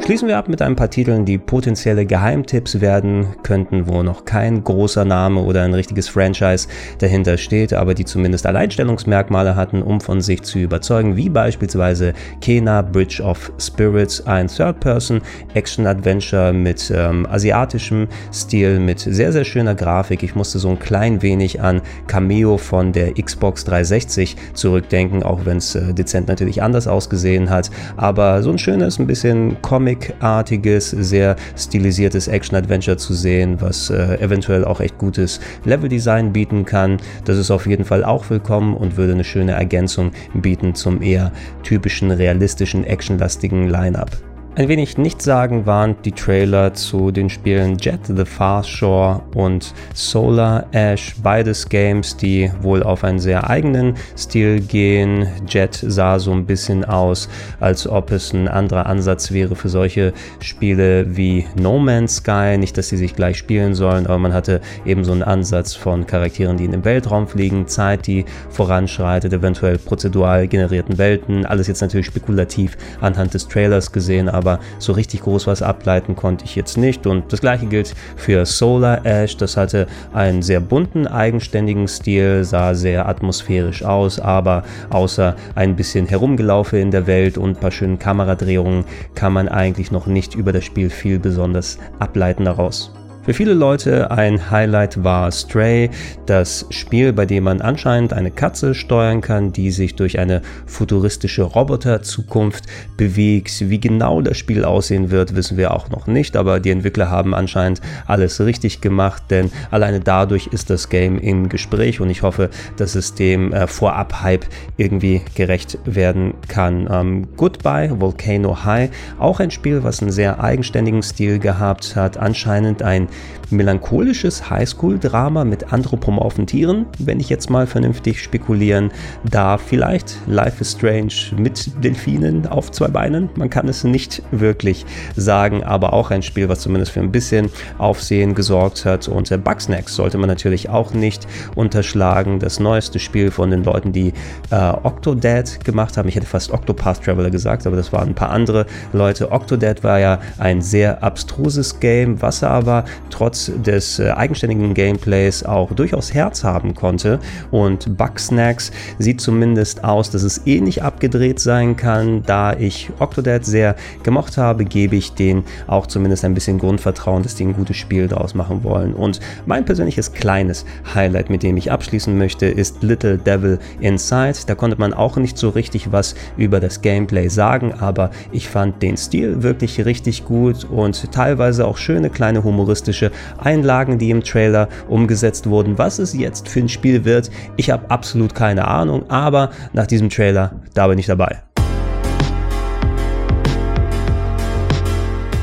Schließen 0.04 0.26
wir 0.26 0.38
ab 0.38 0.48
mit 0.48 0.62
ein 0.62 0.74
paar 0.74 0.88
Titeln, 0.88 1.26
die 1.26 1.36
potenzielle 1.36 2.06
Geheimtipps 2.06 2.80
werden 2.80 3.26
könnten, 3.42 3.88
wo 3.88 4.02
noch 4.02 4.24
kein 4.24 4.64
großer 4.64 5.04
Name 5.04 5.42
oder 5.42 5.64
ein 5.64 5.74
richtiges 5.74 6.08
Franchise 6.08 6.66
dahinter 6.98 7.36
steht, 7.36 7.74
aber 7.74 7.92
die 7.92 8.06
zumindest 8.06 8.46
Alleinstellungsmerkmale 8.46 9.54
hatten, 9.54 9.82
um 9.82 10.00
von 10.00 10.22
sich 10.22 10.40
zu 10.42 10.60
überzeugen, 10.60 11.16
wie 11.16 11.28
beispielsweise 11.28 12.14
Kena 12.40 12.80
Bridge 12.80 13.22
of 13.22 13.52
Spirits, 13.58 14.26
ein 14.26 14.46
Third-Person-Action-Adventure 14.46 16.54
mit 16.54 16.90
ähm, 16.94 17.26
asiatischem 17.26 18.08
Stil, 18.32 18.80
mit 18.80 19.00
sehr, 19.00 19.32
sehr 19.32 19.44
schöner 19.44 19.74
Grafik. 19.74 20.22
Ich 20.22 20.34
musste 20.34 20.58
so 20.58 20.70
ein 20.70 20.78
klein 20.78 21.20
wenig 21.20 21.60
an 21.60 21.82
Cameo 22.06 22.56
von 22.56 22.92
der 22.92 23.12
Xbox 23.12 23.64
360 23.64 24.36
zurückdenken, 24.54 25.22
auch 25.22 25.44
wenn 25.44 25.58
es 25.58 25.74
äh, 25.74 25.92
dezent 25.92 26.28
natürlich 26.28 26.62
anders 26.62 26.88
ausgesehen 26.88 27.50
hat, 27.50 27.70
aber 27.98 28.42
so 28.42 28.50
ein 28.50 28.58
schönes, 28.58 28.98
ein 28.98 29.06
bisschen 29.06 29.60
Comic 29.60 29.87
Comic-artiges, 29.88 30.90
sehr 30.90 31.36
stilisiertes 31.56 32.28
Action-Adventure 32.28 32.98
zu 32.98 33.14
sehen, 33.14 33.60
was 33.60 33.88
äh, 33.88 34.18
eventuell 34.20 34.64
auch 34.64 34.80
echt 34.80 34.98
gutes 34.98 35.40
Level-Design 35.64 36.32
bieten 36.32 36.64
kann. 36.64 36.98
Das 37.24 37.38
ist 37.38 37.50
auf 37.50 37.66
jeden 37.66 37.84
Fall 37.84 38.04
auch 38.04 38.28
willkommen 38.28 38.76
und 38.76 38.96
würde 38.98 39.14
eine 39.14 39.24
schöne 39.24 39.52
Ergänzung 39.52 40.12
bieten 40.34 40.74
zum 40.74 41.00
eher 41.00 41.32
typischen, 41.62 42.10
realistischen, 42.10 42.84
actionlastigen 42.84 43.68
Line-Up. 43.68 44.27
Ein 44.58 44.66
wenig 44.66 44.98
nichtssagend 44.98 45.66
waren 45.66 45.94
die 46.04 46.10
Trailer 46.10 46.74
zu 46.74 47.12
den 47.12 47.30
Spielen 47.30 47.78
Jet 47.78 48.00
the 48.06 48.24
Far 48.24 48.64
Shore 48.64 49.22
und 49.36 49.72
Solar 49.94 50.66
Ash, 50.72 51.14
beides 51.22 51.68
Games, 51.68 52.16
die 52.16 52.50
wohl 52.60 52.82
auf 52.82 53.04
einen 53.04 53.20
sehr 53.20 53.48
eigenen 53.48 53.94
Stil 54.16 54.58
gehen. 54.58 55.28
Jet 55.46 55.78
sah 55.80 56.18
so 56.18 56.32
ein 56.32 56.44
bisschen 56.44 56.84
aus, 56.84 57.28
als 57.60 57.86
ob 57.86 58.10
es 58.10 58.32
ein 58.32 58.48
anderer 58.48 58.86
Ansatz 58.86 59.30
wäre 59.30 59.54
für 59.54 59.68
solche 59.68 60.12
Spiele 60.40 61.16
wie 61.16 61.46
No 61.54 61.78
Man's 61.78 62.16
Sky. 62.16 62.58
Nicht, 62.58 62.76
dass 62.76 62.88
sie 62.88 62.96
sich 62.96 63.14
gleich 63.14 63.38
spielen 63.38 63.76
sollen, 63.76 64.08
aber 64.08 64.18
man 64.18 64.32
hatte 64.32 64.60
eben 64.84 65.04
so 65.04 65.12
einen 65.12 65.22
Ansatz 65.22 65.74
von 65.74 66.04
Charakteren, 66.04 66.56
die 66.56 66.64
in 66.64 66.72
den 66.72 66.84
Weltraum 66.84 67.28
fliegen, 67.28 67.68
Zeit, 67.68 68.08
die 68.08 68.24
voranschreitet, 68.50 69.32
eventuell 69.32 69.78
prozedural 69.78 70.48
generierten 70.48 70.98
Welten. 70.98 71.46
Alles 71.46 71.68
jetzt 71.68 71.80
natürlich 71.80 72.06
spekulativ 72.06 72.76
anhand 73.00 73.34
des 73.34 73.46
Trailers 73.46 73.92
gesehen, 73.92 74.28
aber 74.28 74.47
aber 74.48 74.60
so 74.78 74.92
richtig 74.92 75.22
groß 75.22 75.46
was 75.46 75.62
ableiten 75.62 76.16
konnte 76.16 76.44
ich 76.44 76.56
jetzt 76.56 76.78
nicht. 76.78 77.06
Und 77.06 77.32
das 77.32 77.40
gleiche 77.40 77.66
gilt 77.66 77.94
für 78.16 78.46
Solar 78.46 79.04
Ash. 79.04 79.36
Das 79.36 79.56
hatte 79.56 79.86
einen 80.12 80.42
sehr 80.42 80.60
bunten, 80.60 81.06
eigenständigen 81.06 81.86
Stil, 81.86 82.44
sah 82.44 82.74
sehr 82.74 83.08
atmosphärisch 83.08 83.82
aus, 83.82 84.18
aber 84.18 84.62
außer 84.90 85.36
ein 85.54 85.76
bisschen 85.76 86.06
herumgelaufen 86.06 86.78
in 86.78 86.90
der 86.90 87.06
Welt 87.06 87.36
und 87.36 87.50
ein 87.50 87.60
paar 87.60 87.70
schönen 87.70 87.98
Kameradrehungen 87.98 88.84
kann 89.14 89.32
man 89.32 89.48
eigentlich 89.48 89.90
noch 89.90 90.06
nicht 90.06 90.34
über 90.34 90.52
das 90.52 90.64
Spiel 90.64 90.90
viel 90.90 91.18
besonders 91.18 91.78
ableiten 91.98 92.44
daraus. 92.44 92.92
Für 93.28 93.34
viele 93.34 93.52
Leute 93.52 94.10
ein 94.10 94.50
Highlight 94.50 95.04
war 95.04 95.30
Stray, 95.30 95.90
das 96.24 96.64
Spiel, 96.70 97.12
bei 97.12 97.26
dem 97.26 97.44
man 97.44 97.60
anscheinend 97.60 98.14
eine 98.14 98.30
Katze 98.30 98.74
steuern 98.74 99.20
kann, 99.20 99.52
die 99.52 99.70
sich 99.70 99.94
durch 99.96 100.18
eine 100.18 100.40
futuristische 100.64 101.42
Roboter-Zukunft 101.42 102.64
bewegt. 102.96 103.68
Wie 103.68 103.78
genau 103.78 104.22
das 104.22 104.38
Spiel 104.38 104.64
aussehen 104.64 105.10
wird, 105.10 105.36
wissen 105.36 105.58
wir 105.58 105.74
auch 105.74 105.90
noch 105.90 106.06
nicht, 106.06 106.38
aber 106.38 106.58
die 106.58 106.70
Entwickler 106.70 107.10
haben 107.10 107.34
anscheinend 107.34 107.82
alles 108.06 108.40
richtig 108.40 108.80
gemacht, 108.80 109.24
denn 109.28 109.50
alleine 109.70 110.00
dadurch 110.00 110.46
ist 110.46 110.70
das 110.70 110.88
Game 110.88 111.18
im 111.18 111.50
Gespräch 111.50 112.00
und 112.00 112.08
ich 112.08 112.22
hoffe, 112.22 112.48
dass 112.78 112.94
es 112.94 113.14
dem 113.14 113.52
äh, 113.52 113.66
Vorab-Hype 113.66 114.46
irgendwie 114.78 115.20
gerecht 115.34 115.76
werden 115.84 116.32
kann. 116.48 116.88
Ähm, 116.90 117.28
Goodbye, 117.36 118.00
Volcano 118.00 118.64
High, 118.64 118.88
auch 119.18 119.38
ein 119.38 119.50
Spiel, 119.50 119.84
was 119.84 120.00
einen 120.00 120.12
sehr 120.12 120.42
eigenständigen 120.42 121.02
Stil 121.02 121.38
gehabt 121.38 121.94
hat, 121.94 122.16
anscheinend 122.16 122.82
ein 122.82 123.08
melancholisches 123.50 124.50
Highschool-Drama 124.50 125.44
mit 125.44 125.72
anthropomorphen 125.72 126.46
Tieren, 126.46 126.86
wenn 126.98 127.20
ich 127.20 127.28
jetzt 127.28 127.50
mal 127.50 127.66
vernünftig 127.66 128.22
spekulieren 128.22 128.90
darf. 129.24 129.62
Vielleicht 129.66 130.18
Life 130.26 130.60
is 130.60 130.72
Strange 130.72 131.12
mit 131.36 131.82
Delfinen 131.82 132.46
auf 132.46 132.70
zwei 132.70 132.88
Beinen. 132.88 133.30
Man 133.36 133.50
kann 133.50 133.68
es 133.68 133.84
nicht 133.84 134.22
wirklich 134.30 134.84
sagen, 135.16 135.64
aber 135.64 135.92
auch 135.92 136.10
ein 136.10 136.22
Spiel, 136.22 136.48
was 136.48 136.60
zumindest 136.60 136.92
für 136.92 137.00
ein 137.00 137.12
bisschen 137.12 137.50
Aufsehen 137.78 138.34
gesorgt 138.34 138.84
hat. 138.84 139.08
Und 139.08 139.30
der 139.30 139.38
Bugsnacks 139.38 139.94
sollte 139.94 140.18
man 140.18 140.28
natürlich 140.28 140.68
auch 140.68 140.92
nicht 140.92 141.26
unterschlagen. 141.54 142.38
Das 142.38 142.60
neueste 142.60 142.98
Spiel 142.98 143.30
von 143.30 143.50
den 143.50 143.64
Leuten, 143.64 143.92
die 143.92 144.12
äh, 144.50 144.72
Octodad 144.82 145.64
gemacht 145.64 145.96
haben. 145.96 146.08
Ich 146.08 146.16
hätte 146.16 146.26
fast 146.26 146.52
Octopath 146.52 147.02
Traveler 147.04 147.30
gesagt, 147.30 147.66
aber 147.66 147.76
das 147.76 147.92
waren 147.92 148.08
ein 148.08 148.14
paar 148.14 148.30
andere 148.30 148.66
Leute. 148.92 149.32
Octodad 149.32 149.82
war 149.84 149.98
ja 149.98 150.20
ein 150.38 150.60
sehr 150.60 151.02
abstruses 151.02 151.80
Game, 151.80 152.20
was 152.20 152.42
aber 152.42 152.84
trotz 153.10 153.50
des 153.64 153.98
äh, 153.98 154.10
eigenständigen 154.10 154.74
Gameplays 154.74 155.42
auch 155.42 155.72
durchaus 155.72 156.12
Herz 156.14 156.44
haben 156.44 156.74
konnte. 156.74 157.18
Und 157.50 157.96
Bugsnacks 157.96 158.70
sieht 158.98 159.20
zumindest 159.20 159.84
aus, 159.84 160.10
dass 160.10 160.22
es 160.22 160.46
ähnlich 160.46 160.82
abgedreht 160.82 161.40
sein 161.40 161.76
kann. 161.76 162.22
Da 162.24 162.54
ich 162.54 162.90
Octodad 162.98 163.44
sehr 163.44 163.76
gemocht 164.02 164.36
habe, 164.36 164.64
gebe 164.64 164.96
ich 164.96 165.12
denen 165.12 165.44
auch 165.66 165.86
zumindest 165.86 166.24
ein 166.24 166.34
bisschen 166.34 166.58
Grundvertrauen, 166.58 167.22
dass 167.22 167.34
die 167.34 167.44
ein 167.44 167.54
gutes 167.54 167.76
Spiel 167.76 168.08
daraus 168.08 168.34
machen 168.34 168.62
wollen. 168.64 168.94
Und 168.94 169.20
mein 169.46 169.64
persönliches 169.64 170.12
kleines 170.12 170.64
Highlight, 170.94 171.30
mit 171.30 171.42
dem 171.42 171.56
ich 171.56 171.72
abschließen 171.72 172.16
möchte, 172.16 172.46
ist 172.46 172.82
Little 172.82 173.18
Devil 173.18 173.58
Inside. 173.80 174.38
Da 174.46 174.54
konnte 174.54 174.78
man 174.78 174.92
auch 174.92 175.16
nicht 175.16 175.38
so 175.38 175.48
richtig 175.48 175.92
was 175.92 176.14
über 176.36 176.60
das 176.60 176.82
Gameplay 176.82 177.28
sagen, 177.28 177.72
aber 177.72 178.10
ich 178.32 178.48
fand 178.48 178.82
den 178.82 178.96
Stil 178.96 179.42
wirklich 179.42 179.84
richtig 179.84 180.24
gut 180.24 180.64
und 180.64 181.10
teilweise 181.12 181.66
auch 181.66 181.76
schöne 181.76 182.10
kleine 182.10 182.44
humoristische 182.44 182.87
realistische 182.88 183.10
Einlagen, 183.38 183.98
die 183.98 184.10
im 184.10 184.22
Trailer 184.22 184.68
umgesetzt 184.88 185.48
wurden. 185.48 185.78
Was 185.78 185.98
es 185.98 186.14
jetzt 186.14 186.48
für 186.48 186.60
ein 186.60 186.68
Spiel 186.68 187.04
wird, 187.04 187.30
ich 187.56 187.70
habe 187.70 187.90
absolut 187.90 188.34
keine 188.34 188.66
Ahnung, 188.66 189.08
aber 189.10 189.50
nach 189.72 189.86
diesem 189.86 190.08
Trailer, 190.08 190.52
da 190.74 190.88
bin 190.88 190.98
ich 190.98 191.06
dabei. 191.06 191.47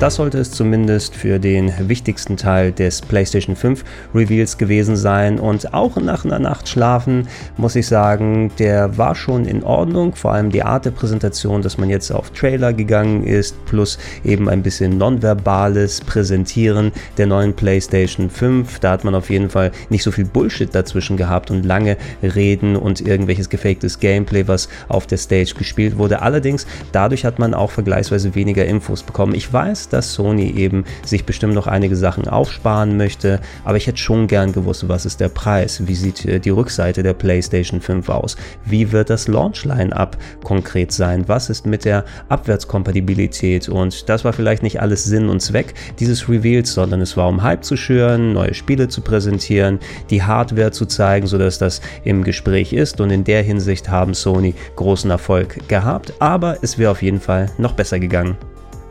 Das 0.02 0.16
sollte 0.16 0.40
es 0.40 0.52
zumindest 0.52 1.16
für 1.16 1.40
den 1.40 1.72
wichtigsten 1.88 2.36
Teil 2.36 2.74
des 2.74 3.02
PlayStation 3.02 3.56
5 3.56 3.86
Reveals 4.14 4.58
gewesen 4.58 4.98
sein. 4.98 5.40
Und 5.40 5.74
auch 5.74 5.96
nach 5.96 6.26
einer 6.26 6.38
Nacht 6.38 6.68
schlafen, 6.68 7.30
muss 7.56 7.78
ich 7.78 7.88
sagen, 7.88 8.52
der 8.60 8.98
war 8.98 9.16
schon 9.16 9.46
in 9.46 9.64
Ordnung. 9.64 10.14
Vor 10.14 10.34
allem 10.34 10.52
die 10.52 10.64
Art 10.64 10.84
der 10.84 10.92
Präsentation, 10.92 11.62
dass 11.62 11.78
man 11.78 11.90
jetzt 11.90 12.12
auf 12.12 12.32
Trailer 12.32 12.74
gegangen 12.74 13.24
ist, 13.24 13.56
plus 13.68 13.98
eben 14.26 14.50
ein 14.50 14.64
bisschen 14.64 14.98
nonverbales 14.98 16.02
Präsentieren 16.02 16.92
der 17.18 17.28
neuen 17.28 17.54
PlayStation 17.54 18.30
5. 18.30 18.80
Da 18.80 18.92
hat 18.92 19.06
man 19.06 19.16
auf 19.16 19.30
jeden 19.30 19.50
Fall 19.50 19.72
nicht 19.90 20.04
so 20.04 20.12
viel 20.12 20.26
Bullshit 20.26 20.76
dazwischen 20.76 21.16
gehabt 21.16 21.52
und 21.52 21.64
lange 21.64 21.96
Reden 22.22 22.76
und 22.76 23.00
irgendwelches 23.00 23.50
gefaktes 23.50 24.02
Gameplay, 24.02 24.46
was 24.46 24.68
auf 24.90 25.08
der 25.08 25.18
Stage 25.18 25.54
gespielt 25.58 25.98
wurde. 25.98 26.22
Allerdings, 26.22 26.68
dadurch 26.92 27.24
hat 27.24 27.40
man 27.40 27.54
auch 27.54 27.72
vergleichsweise 27.72 28.36
weniger 28.36 28.66
Infos 28.66 29.02
bekommen. 29.02 29.34
Ich 29.34 29.52
weiß, 29.52 29.85
dass 29.90 30.14
Sony 30.14 30.52
eben 30.52 30.86
sich 31.04 31.26
bestimmt 31.26 31.54
noch 31.54 31.68
einige 31.68 31.96
Sachen 31.96 32.28
aufsparen 32.28 32.98
möchte, 32.98 33.40
aber 33.64 33.78
ich 33.78 33.88
hätte 33.88 33.98
schon 33.98 34.28
gern 34.28 34.52
gewusst, 34.52 34.88
was 34.88 35.06
ist 35.06 35.20
der 35.20 35.30
Preis, 35.30 35.88
wie 35.88 35.96
sieht 35.96 36.26
äh, 36.26 36.40
die 36.40 36.50
Rückseite 36.50 37.04
der 37.04 37.14
PlayStation 37.14 37.82
5 37.82 38.10
aus, 38.10 38.38
wie 38.66 38.92
wird 38.92 39.10
das 39.10 39.28
Launch-Line-Up 39.28 40.18
konkret 40.44 40.92
sein, 40.92 41.28
was 41.28 41.50
ist 41.50 41.66
mit 41.66 41.86
der 41.86 42.06
Abwärtskompatibilität? 42.30 43.70
Und 43.70 44.10
das 44.10 44.26
war 44.26 44.34
vielleicht 44.34 44.64
nicht 44.64 44.82
alles 44.82 45.04
Sinn 45.04 45.30
und 45.30 45.42
Zweck 45.42 45.74
dieses 46.00 46.28
Reveals, 46.30 46.74
sondern 46.74 47.02
es 47.02 47.18
war 47.18 47.28
um 47.28 47.44
Hype 47.44 47.64
zu 47.64 47.78
schüren, 47.78 48.34
neue 48.34 48.54
Spiele 48.54 48.88
zu 48.88 49.02
präsentieren, 49.02 49.80
die 50.10 50.24
Hardware 50.24 50.72
zu 50.72 50.86
zeigen, 50.86 51.28
sodass 51.28 51.58
das 51.58 51.82
im 52.04 52.24
Gespräch 52.24 52.74
ist. 52.74 53.02
Und 53.02 53.12
in 53.12 53.24
der 53.24 53.44
Hinsicht 53.44 53.90
haben 53.90 54.14
Sony 54.14 54.54
großen 54.76 55.10
Erfolg 55.12 55.68
gehabt, 55.68 56.14
aber 56.20 56.58
es 56.62 56.78
wäre 56.78 56.92
auf 56.92 57.02
jeden 57.02 57.20
Fall 57.20 57.52
noch 57.58 57.74
besser 57.74 58.00
gegangen. 58.00 58.38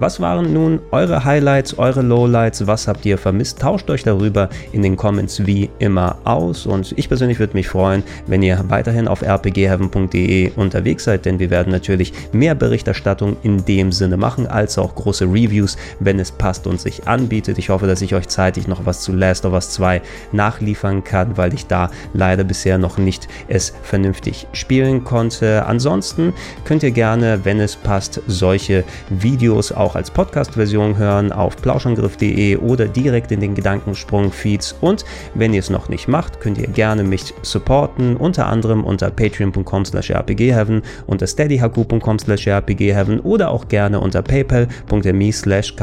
Was 0.01 0.19
waren 0.19 0.53
nun 0.53 0.81
eure 0.91 1.25
Highlights, 1.25 1.79
eure 1.79 2.03
Lowlights? 2.03 2.67
Was 2.67 2.89
habt 2.89 3.07
ihr 3.07 3.17
vermisst? 3.17 3.61
Tauscht 3.61 3.89
euch 3.91 4.03
darüber 4.03 4.49
in 4.73 4.83
den 4.83 4.97
Comments 4.97 5.47
wie 5.47 5.71
immer 5.79 6.17
aus. 6.25 6.67
Und 6.67 6.93
ich 6.97 7.07
persönlich 7.07 7.39
würde 7.39 7.55
mich 7.55 7.69
freuen, 7.69 8.03
wenn 8.27 8.43
ihr 8.43 8.65
weiterhin 8.67 9.07
auf 9.07 9.23
rpgheaven.de 9.23 10.51
unterwegs 10.57 11.05
seid, 11.05 11.25
denn 11.25 11.39
wir 11.39 11.49
werden 11.49 11.71
natürlich 11.71 12.13
mehr 12.33 12.57
Berichterstattung 12.57 13.37
in 13.45 13.65
dem 13.67 13.93
Sinne 13.93 14.17
machen, 14.17 14.49
als 14.49 14.79
auch 14.79 14.97
große 14.97 15.27
Reviews, 15.27 15.77
wenn 16.01 16.19
es 16.19 16.33
passt 16.33 16.67
und 16.67 16.81
sich 16.81 17.07
anbietet. 17.07 17.59
Ich 17.59 17.69
hoffe, 17.69 17.87
dass 17.87 18.03
ich 18.03 18.17
euch 18.17 18.27
zeitig 18.27 18.67
noch 18.67 18.87
was 18.87 19.03
zu 19.03 19.13
Last 19.13 19.47
of 19.47 19.53
Us 19.53 19.71
2 19.71 20.03
nachliefern 20.33 21.05
kann, 21.05 21.37
weil 21.37 21.55
ich 21.55 21.69
da 21.69 21.89
leider 22.15 22.43
bisher 22.43 22.79
noch 22.79 22.99
nicht 22.99 23.29
es 23.47 23.73
vernünftig 23.85 24.49
spielen 24.55 25.05
konnte. 25.05 25.65
Ansonsten 25.67 26.33
könnt 26.65 26.83
ihr 26.83 26.91
gerne, 26.91 27.45
wenn 27.45 27.61
es 27.61 27.77
passt, 27.77 28.21
solche 28.27 28.83
Videos 29.09 29.71
auch 29.71 29.84
auch 29.85 29.95
als 29.95 30.11
Podcast-Version 30.11 30.97
hören 30.97 31.31
auf 31.31 31.57
plauschangriff.de 31.57 32.57
oder 32.57 32.87
direkt 32.87 33.31
in 33.33 33.41
den 33.41 33.55
Gedankensprung-Feeds. 33.55 34.77
Und 34.81 35.05
wenn 35.35 35.53
ihr 35.53 35.61
es 35.61 35.71
noch 35.71 35.89
nicht 35.89 36.09
macht, 36.09 36.41
könnt 36.41 36.59
ihr 36.59 36.69
gerne 36.69 37.05
mich 37.05 37.35
supporten, 37.43 38.17
unter 38.17 38.47
anderem 38.47 38.83
unter 38.85 39.11
patreon.com 39.11 39.85
slash 39.85 40.11
rpgheaven, 40.11 40.83
unter 41.07 41.27
steadyhaku.com 41.27 42.19
slash 42.19 42.49
rpgheaven 42.49 43.21
oder 43.21 43.51
auch 43.51 43.69
gerne 43.69 44.01
unter 44.01 44.23
paypal.me 44.23 45.33
slash 45.33 45.75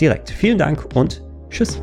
direkt. 0.00 0.30
Vielen 0.30 0.58
Dank 0.58 0.86
und 0.94 1.22
tschüss. 1.50 1.80